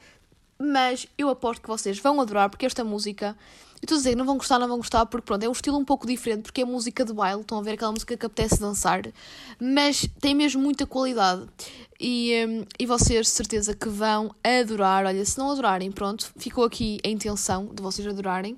mas 0.57 1.05
eu 1.15 1.29
aposto 1.29 1.61
que 1.61 1.67
vocês 1.67 1.99
vão 1.99 2.19
adorar 2.19 2.49
porque 2.49 2.65
esta 2.65 2.83
música 2.83 3.37
eu 3.79 3.85
estou 3.85 3.95
a 3.95 3.99
dizer, 3.99 4.15
não 4.15 4.25
vão 4.25 4.37
gostar, 4.37 4.57
não 4.57 4.67
vão 4.67 4.77
gostar, 4.77 5.05
porque 5.05 5.25
pronto, 5.25 5.43
é 5.43 5.49
um 5.49 5.51
estilo 5.51 5.77
um 5.77 5.85
pouco 5.85 6.07
diferente, 6.07 6.43
porque 6.43 6.61
é 6.61 6.65
música 6.65 7.05
de 7.05 7.13
baile, 7.13 7.41
estão 7.41 7.59
a 7.59 7.61
ver 7.61 7.73
aquela 7.73 7.91
música 7.91 8.17
que 8.17 8.25
apetece 8.25 8.59
dançar, 8.59 9.03
mas 9.59 10.09
tem 10.19 10.33
mesmo 10.33 10.61
muita 10.61 10.87
qualidade. 10.87 11.47
E, 11.99 12.33
um, 12.47 12.65
e 12.79 12.85
vocês, 12.85 13.29
certeza, 13.29 13.75
que 13.75 13.87
vão 13.87 14.33
adorar. 14.43 15.05
Olha, 15.05 15.23
se 15.23 15.37
não 15.37 15.51
adorarem, 15.51 15.91
pronto, 15.91 16.31
ficou 16.37 16.63
aqui 16.63 16.99
a 17.05 17.07
intenção 17.07 17.67
de 17.73 17.81
vocês 17.81 18.07
adorarem. 18.07 18.57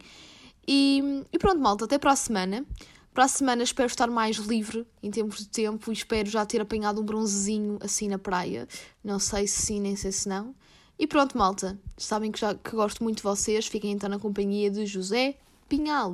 E, 0.67 1.23
e 1.31 1.37
pronto, 1.37 1.59
malta, 1.59 1.85
até 1.85 1.97
para 1.97 2.11
a 2.11 2.15
semana. 2.15 2.65
Para 3.13 3.25
a 3.25 3.27
semana 3.27 3.63
espero 3.63 3.87
estar 3.87 4.07
mais 4.07 4.37
livre 4.37 4.85
em 5.01 5.11
termos 5.11 5.39
de 5.39 5.47
tempo 5.47 5.91
e 5.91 5.93
espero 5.93 6.29
já 6.29 6.45
ter 6.45 6.61
apanhado 6.61 7.01
um 7.01 7.05
bronzezinho 7.05 7.77
assim 7.81 8.07
na 8.07 8.17
praia. 8.17 8.67
Não 9.03 9.19
sei 9.19 9.47
se 9.47 9.61
sim, 9.63 9.81
nem 9.81 9.95
sei 9.95 10.11
se 10.11 10.29
não. 10.29 10.53
E 10.99 11.07
pronto, 11.07 11.37
malta. 11.37 11.79
Sabem 11.97 12.29
que, 12.29 12.37
já, 12.37 12.53
que 12.53 12.71
gosto 12.71 13.01
muito 13.01 13.17
de 13.17 13.23
vocês. 13.23 13.65
Fiquem 13.65 13.93
então 13.93 14.09
na 14.09 14.19
companhia 14.19 14.69
de 14.69 14.85
José 14.85 15.35
Pinhal. 15.69 16.13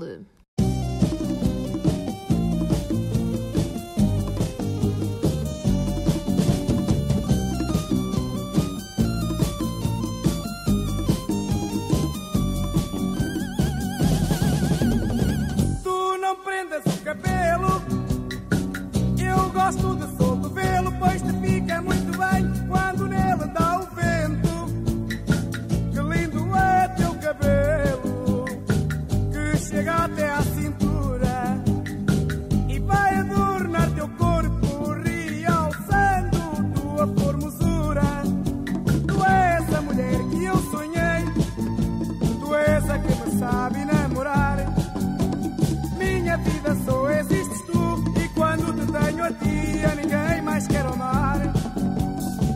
Minha 46.35 46.49
vida 46.49 46.75
só 46.85 47.09
existes 47.11 47.61
tu 47.61 48.03
E 48.21 48.27
quando 48.29 48.73
te 48.73 48.91
tenho 48.91 49.23
a 49.23 49.31
ti 49.31 49.85
A 49.85 49.95
ninguém 49.95 50.41
mais 50.41 50.67
quero 50.67 50.91
amar. 50.93 51.39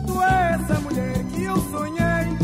Tu 0.06 0.22
és 0.22 0.70
a 0.70 0.80
mulher 0.80 1.24
que 1.32 1.44
eu 1.44 1.56
sonhei. 1.70 2.36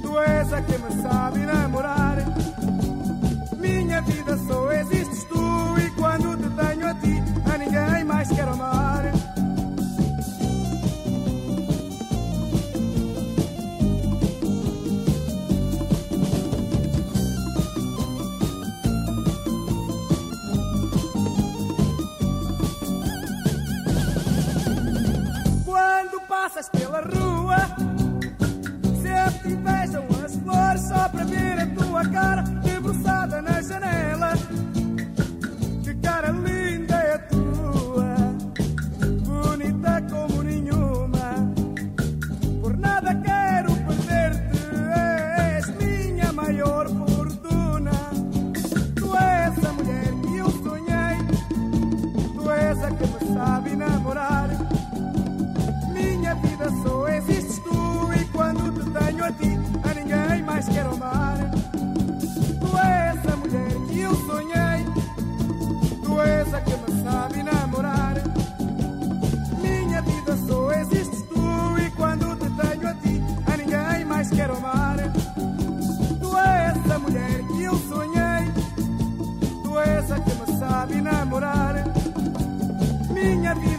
Tu 0.00 0.18
és 0.18 0.52
a 0.52 0.62
que 0.62 0.78
me 0.78 1.02
sabe 1.02 1.40
namorar. 1.40 2.18
Minha 3.58 4.00
vida 4.02 4.38
só 4.46 4.70
existes 4.70 5.07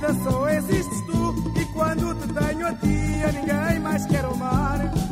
vida 0.09 0.23
só 0.23 0.49
existes 0.49 1.01
tu 1.01 1.35
E 1.59 1.65
quando 1.65 2.15
te 2.15 2.33
tenho 2.33 2.67
a 2.67 2.73
ti 2.73 3.23
A 3.23 3.31
ninguém 3.31 3.79
mais 3.79 4.05
quero 4.05 4.31
amar 4.33 5.08